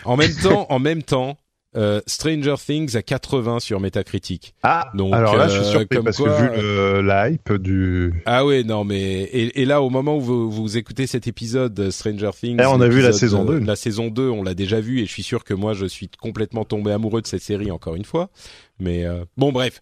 En 0.05 0.17
même 0.17 0.33
temps, 0.35 0.67
en 0.71 0.79
même 0.79 1.03
temps, 1.03 1.37
euh, 1.77 2.01
Stranger 2.07 2.55
Things 2.65 2.97
à 2.97 3.03
80 3.03 3.61
sur 3.61 3.81
Metacritic. 3.81 4.55
Ah, 4.63 4.91
Donc, 4.95 5.15
alors 5.15 5.37
là, 5.37 5.49
je 5.49 5.59
euh, 5.59 5.63
suis 5.63 5.71
surpris 5.71 5.97
comme 5.97 6.05
parce 6.05 6.17
quoi, 6.17 6.31
que 6.31 6.43
vu 6.43 6.63
le, 6.63 7.01
la 7.03 7.31
hype 7.31 7.53
du... 7.55 8.23
Ah 8.27 8.45
ouais, 8.47 8.65
non 8.65 8.85
mais 8.85 9.23
et, 9.23 9.61
et 9.61 9.65
là 9.65 9.83
au 9.83 9.91
moment 9.91 10.17
où 10.17 10.21
vous, 10.21 10.51
vous 10.51 10.77
écoutez 10.77 11.07
cet 11.07 11.27
épisode 11.27 11.79
euh, 11.79 11.91
Stranger 11.91 12.31
Things, 12.39 12.59
Eh, 12.61 12.67
on 12.67 12.81
a 12.81 12.89
vu 12.89 13.01
la 13.03 13.13
saison 13.13 13.43
euh, 13.49 13.59
2. 13.61 13.67
La 13.67 13.77
saison 13.77 14.09
2, 14.09 14.29
on 14.29 14.43
l'a 14.43 14.55
déjà 14.55 14.81
vu 14.81 15.01
et 15.01 15.07
je 15.07 15.11
suis 15.11 15.23
sûr 15.23 15.45
que 15.45 15.55
moi 15.55 15.75
je 15.75 15.87
suis 15.87 16.09
complètement 16.21 16.65
tombé 16.65 16.93
amoureux 16.93 17.23
de 17.23 17.27
cette 17.27 17.43
série 17.43 17.71
encore 17.71 17.95
une 17.97 18.05
fois. 18.05 18.31
Mais 18.79 19.05
euh, 19.05 19.25
bon 19.37 19.53
bref, 19.53 19.81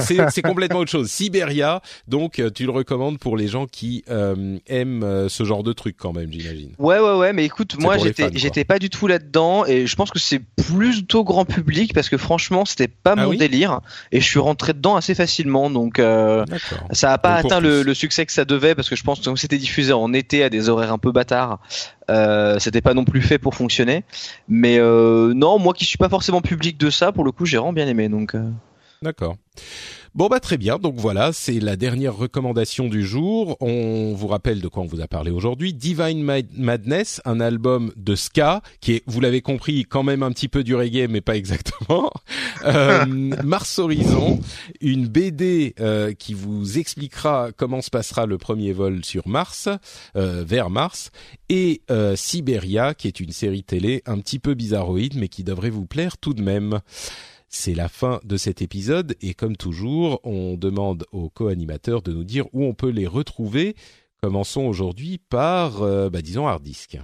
c'est 0.00 0.42
complètement 0.42 0.80
autre 0.80 0.90
chose. 0.90 1.10
Siberia, 1.10 1.82
donc 2.06 2.38
euh, 2.38 2.50
tu 2.50 2.64
le 2.64 2.70
recommandes 2.70 3.18
pour 3.18 3.36
les 3.36 3.48
gens 3.48 3.66
qui 3.66 4.04
euh, 4.10 4.58
aiment 4.66 5.02
euh, 5.02 5.28
ce 5.28 5.44
genre 5.44 5.62
de 5.62 5.72
truc 5.72 5.96
quand 5.98 6.12
même, 6.12 6.32
j'imagine. 6.32 6.72
Ouais, 6.78 7.00
ouais, 7.00 7.16
ouais, 7.16 7.32
mais 7.32 7.44
écoute, 7.44 7.76
moi 7.80 7.98
j'étais, 7.98 8.30
j'étais 8.34 8.64
pas 8.64 8.78
du 8.78 8.90
tout 8.90 9.06
là-dedans 9.06 9.66
et 9.66 9.86
je 9.86 9.96
pense 9.96 10.10
que 10.10 10.18
c'est 10.18 10.38
plutôt 10.38 11.24
grand 11.24 11.44
public 11.44 11.92
parce 11.94 12.08
que 12.08 12.16
franchement 12.16 12.64
c'était 12.64 12.88
pas 12.88 13.14
Ah 13.16 13.24
mon 13.24 13.30
oui 13.30 13.38
délire 13.38 13.80
et 14.12 14.20
je 14.20 14.26
suis 14.26 14.38
rentré 14.38 14.72
dedans 14.72 14.96
assez 14.96 15.14
facilement 15.14 15.70
donc 15.70 15.98
euh, 15.98 16.44
ça 16.92 17.12
a 17.12 17.18
pas 17.18 17.42
Donc, 17.42 17.52
atteint 17.52 17.60
le, 17.60 17.94
succès 17.94 18.26
que 18.26 18.32
ça 18.32 18.44
devait 18.44 18.74
parce 18.74 18.88
que 18.88 18.96
je 18.96 19.02
pense 19.02 19.20
que 19.20 19.36
c'était 19.36 19.58
diffusé 19.58 19.92
en 19.92 20.12
été 20.12 20.44
à 20.44 20.50
des 20.50 20.68
horaires 20.68 20.92
un 20.92 20.98
peu 20.98 21.10
bâtards, 21.10 21.58
euh, 22.10 22.58
c'était 22.58 22.80
pas 22.80 22.94
non 22.94 23.04
plus 23.04 23.22
fait 23.22 23.38
pour 23.38 23.54
fonctionner. 23.54 24.04
Mais 24.48 24.78
euh, 24.78 25.32
non, 25.34 25.58
moi 25.58 25.74
qui 25.74 25.84
suis 25.84 25.98
pas 25.98 26.08
forcément 26.08 26.40
public 26.40 26.78
de 26.78 26.90
ça, 26.90 27.12
pour 27.12 27.24
le 27.24 27.32
coup 27.32 27.46
j'ai 27.46 27.56
vraiment 27.56 27.72
bien 27.72 27.86
aimé 27.86 28.08
donc. 28.08 28.34
euh, 28.34 28.50
D'accord. 29.02 29.36
Bon 30.14 30.26
bah 30.28 30.40
très 30.40 30.56
bien, 30.56 30.78
donc 30.78 30.96
voilà, 30.96 31.32
c'est 31.32 31.60
la 31.60 31.76
dernière 31.76 32.16
recommandation 32.16 32.88
du 32.88 33.06
jour. 33.06 33.56
On 33.60 34.14
vous 34.14 34.26
rappelle 34.26 34.60
de 34.60 34.66
quoi 34.66 34.82
on 34.82 34.86
vous 34.86 35.00
a 35.00 35.06
parlé 35.06 35.30
aujourd'hui. 35.30 35.74
Divine 35.74 36.22
Mad- 36.22 36.46
Madness, 36.56 37.20
un 37.24 37.40
album 37.40 37.92
de 37.96 38.16
ska 38.16 38.62
qui 38.80 38.94
est, 38.94 39.02
vous 39.06 39.20
l'avez 39.20 39.42
compris, 39.42 39.84
quand 39.84 40.02
même 40.02 40.22
un 40.22 40.32
petit 40.32 40.48
peu 40.48 40.64
du 40.64 40.74
reggae, 40.74 41.06
mais 41.08 41.20
pas 41.20 41.36
exactement. 41.36 42.10
Euh, 42.64 43.06
Mars 43.06 43.78
Horizon, 43.78 44.40
une 44.80 45.06
BD 45.06 45.74
euh, 45.78 46.12
qui 46.12 46.34
vous 46.34 46.76
expliquera 46.78 47.50
comment 47.56 47.80
se 47.82 47.88
passera 47.88 48.26
le 48.26 48.36
premier 48.36 48.72
vol 48.72 49.04
sur 49.04 49.28
Mars, 49.28 49.68
euh, 50.16 50.42
vers 50.44 50.68
Mars, 50.68 51.10
et 51.48 51.82
Siberia, 52.16 52.94
qui 52.94 53.06
est 53.06 53.20
une 53.20 53.30
série 53.30 53.62
télé 53.62 54.02
un 54.06 54.18
petit 54.18 54.40
peu 54.40 54.54
bizarroïde, 54.54 55.14
mais 55.16 55.28
qui 55.28 55.44
devrait 55.44 55.70
vous 55.70 55.86
plaire 55.86 56.18
tout 56.18 56.34
de 56.34 56.42
même. 56.42 56.80
C'est 57.48 57.74
la 57.74 57.88
fin 57.88 58.20
de 58.24 58.36
cet 58.36 58.60
épisode 58.60 59.16
et 59.22 59.34
comme 59.34 59.56
toujours, 59.56 60.20
on 60.24 60.56
demande 60.56 61.04
aux 61.12 61.30
co-animateurs 61.30 62.02
de 62.02 62.12
nous 62.12 62.24
dire 62.24 62.46
où 62.52 62.64
on 62.64 62.74
peut 62.74 62.90
les 62.90 63.06
retrouver. 63.06 63.74
Commençons 64.22 64.62
aujourd'hui 64.62 65.18
par, 65.30 65.82
euh, 65.82 66.10
bah, 66.10 66.22
disons, 66.22 66.46
Hardisk. 66.46 66.98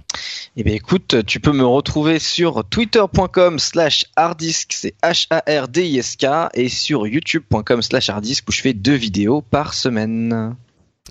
Eh 0.57 0.63
bien 0.63 0.73
écoute, 0.73 1.25
tu 1.25 1.39
peux 1.39 1.51
me 1.51 1.65
retrouver 1.65 2.19
sur 2.19 2.63
twitter.com 2.63 3.59
slash 3.59 4.05
harddisk, 4.15 4.71
c'est 4.71 4.95
H-A-R-D-I-S-K, 5.03 6.25
et 6.53 6.69
sur 6.69 7.07
youtube.com 7.07 7.81
slash 7.81 8.09
harddisk 8.09 8.47
où 8.47 8.53
je 8.53 8.61
fais 8.61 8.73
deux 8.73 8.95
vidéos 8.95 9.41
par 9.41 9.73
semaine. 9.73 10.55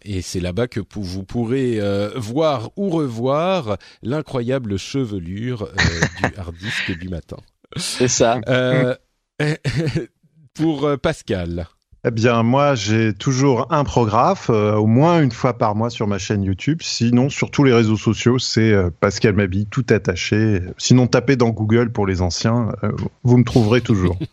Et 0.02 0.22
c'est 0.22 0.40
là-bas 0.40 0.66
que 0.66 0.80
vous 0.94 1.24
pourrez 1.24 1.78
euh, 1.78 2.10
voir 2.16 2.70
ou 2.76 2.88
revoir 2.88 3.76
l'incroyable 4.02 4.78
chevelure 4.78 5.64
euh, 5.64 6.28
du 6.28 6.34
Hardisk 6.38 6.98
du 6.98 7.08
matin. 7.08 7.36
C'est 7.76 8.08
ça. 8.08 8.40
Euh, 8.48 8.94
pour 10.54 10.86
euh, 10.86 10.96
Pascal. 10.96 11.66
Eh 12.06 12.10
bien, 12.10 12.42
moi, 12.42 12.74
j'ai 12.74 13.14
toujours 13.14 13.72
un 13.72 13.82
prographe, 13.82 14.50
euh, 14.50 14.74
au 14.74 14.86
moins 14.86 15.22
une 15.22 15.32
fois 15.32 15.56
par 15.56 15.74
mois 15.74 15.88
sur 15.88 16.06
ma 16.06 16.18
chaîne 16.18 16.44
YouTube. 16.44 16.80
Sinon, 16.82 17.30
sur 17.30 17.50
tous 17.50 17.64
les 17.64 17.72
réseaux 17.72 17.96
sociaux, 17.96 18.38
c'est 18.38 18.72
euh, 18.72 18.90
Pascal 19.00 19.34
Mabi, 19.34 19.66
tout 19.66 19.86
attaché. 19.88 20.60
Sinon, 20.76 21.06
tapez 21.06 21.36
dans 21.36 21.48
Google 21.48 21.90
pour 21.90 22.06
les 22.06 22.20
anciens, 22.20 22.72
euh, 22.82 22.92
vous 23.22 23.38
me 23.38 23.44
trouverez 23.44 23.80
toujours. 23.80 24.18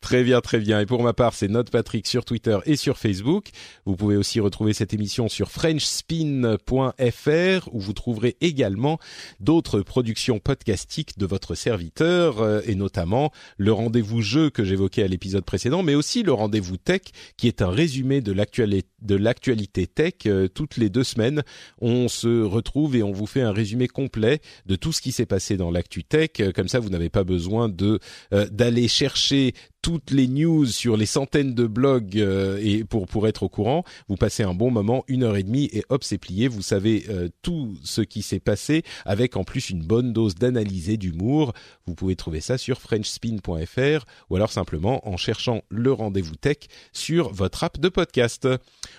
Très 0.00 0.22
bien, 0.22 0.40
très 0.40 0.58
bien. 0.58 0.80
Et 0.80 0.86
pour 0.86 1.02
ma 1.02 1.12
part, 1.12 1.34
c'est 1.34 1.48
Note 1.48 1.70
Patrick 1.70 2.06
sur 2.06 2.24
Twitter 2.24 2.58
et 2.66 2.76
sur 2.76 2.98
Facebook. 2.98 3.48
Vous 3.84 3.96
pouvez 3.96 4.16
aussi 4.16 4.40
retrouver 4.40 4.72
cette 4.72 4.94
émission 4.94 5.28
sur 5.28 5.50
frenchspin.fr 5.50 7.68
où 7.72 7.80
vous 7.80 7.92
trouverez 7.92 8.36
également 8.40 8.98
d'autres 9.40 9.80
productions 9.80 10.38
podcastiques 10.38 11.18
de 11.18 11.26
votre 11.26 11.54
serviteur 11.54 12.40
euh, 12.40 12.60
et 12.66 12.74
notamment 12.74 13.32
le 13.56 13.72
rendez-vous 13.72 14.22
jeu 14.22 14.50
que 14.50 14.64
j'évoquais 14.64 15.02
à 15.02 15.08
l'épisode 15.08 15.44
précédent, 15.44 15.82
mais 15.82 15.94
aussi 15.94 16.22
le 16.22 16.32
rendez-vous 16.32 16.76
tech 16.76 17.02
qui 17.36 17.48
est 17.48 17.62
un 17.62 17.70
résumé 17.70 18.20
de 18.20 18.32
l'actualité 18.32 19.86
tech 19.86 20.14
euh, 20.26 20.48
toutes 20.48 20.76
les 20.76 20.88
deux 20.88 21.04
semaines. 21.04 21.42
On 21.80 22.08
se 22.08 22.42
retrouve 22.42 22.96
et 22.96 23.02
on 23.02 23.12
vous 23.12 23.26
fait 23.26 23.42
un 23.42 23.52
résumé 23.52 23.88
complet 23.88 24.40
de 24.66 24.76
tout 24.76 24.92
ce 24.92 25.00
qui 25.00 25.12
s'est 25.12 25.26
passé 25.26 25.56
dans 25.56 25.70
l'actu 25.70 26.04
tech. 26.04 26.30
Euh, 26.40 26.52
Comme 26.52 26.68
ça, 26.68 26.80
vous 26.80 26.90
n'avez 26.90 27.10
pas 27.10 27.24
besoin 27.24 27.68
de 27.68 27.98
euh, 28.32 28.46
d'aller 28.50 28.88
chercher 28.88 29.54
toutes 29.86 30.10
les 30.10 30.26
news 30.26 30.66
sur 30.66 30.96
les 30.96 31.06
centaines 31.06 31.54
de 31.54 31.64
blogs 31.64 32.18
euh, 32.18 32.58
et 32.60 32.82
pour 32.82 33.06
pour 33.06 33.28
être 33.28 33.44
au 33.44 33.48
courant, 33.48 33.84
vous 34.08 34.16
passez 34.16 34.42
un 34.42 34.52
bon 34.52 34.72
moment, 34.72 35.04
une 35.06 35.22
heure 35.22 35.36
et 35.36 35.44
demie 35.44 35.70
et 35.72 35.84
hop 35.90 36.02
c'est 36.02 36.18
plié. 36.18 36.48
Vous 36.48 36.60
savez 36.60 37.04
euh, 37.08 37.28
tout 37.40 37.78
ce 37.84 38.00
qui 38.00 38.22
s'est 38.22 38.40
passé 38.40 38.82
avec 39.04 39.36
en 39.36 39.44
plus 39.44 39.70
une 39.70 39.84
bonne 39.84 40.12
dose 40.12 40.34
d'analyse 40.34 40.90
et 40.90 40.96
d'humour. 40.96 41.52
Vous 41.86 41.94
pouvez 41.94 42.16
trouver 42.16 42.40
ça 42.40 42.58
sur 42.58 42.80
frenchspin.fr 42.80 44.06
ou 44.28 44.34
alors 44.34 44.50
simplement 44.50 45.08
en 45.08 45.16
cherchant 45.16 45.62
le 45.68 45.92
rendez-vous 45.92 46.34
tech 46.34 46.56
sur 46.92 47.32
votre 47.32 47.62
app 47.62 47.78
de 47.78 47.88
podcast. 47.88 48.48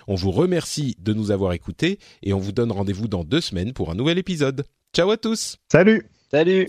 On 0.06 0.14
vous 0.14 0.30
remercie 0.30 0.96
de 1.00 1.12
nous 1.12 1.32
avoir 1.32 1.52
écoutés 1.52 1.98
et 2.22 2.32
on 2.32 2.38
vous 2.38 2.52
donne 2.52 2.72
rendez-vous 2.72 3.08
dans 3.08 3.24
deux 3.24 3.42
semaines 3.42 3.74
pour 3.74 3.90
un 3.90 3.94
nouvel 3.94 4.16
épisode. 4.16 4.64
Ciao 4.94 5.10
à 5.10 5.18
tous. 5.18 5.58
Salut 5.70 6.08
Salut 6.30 6.68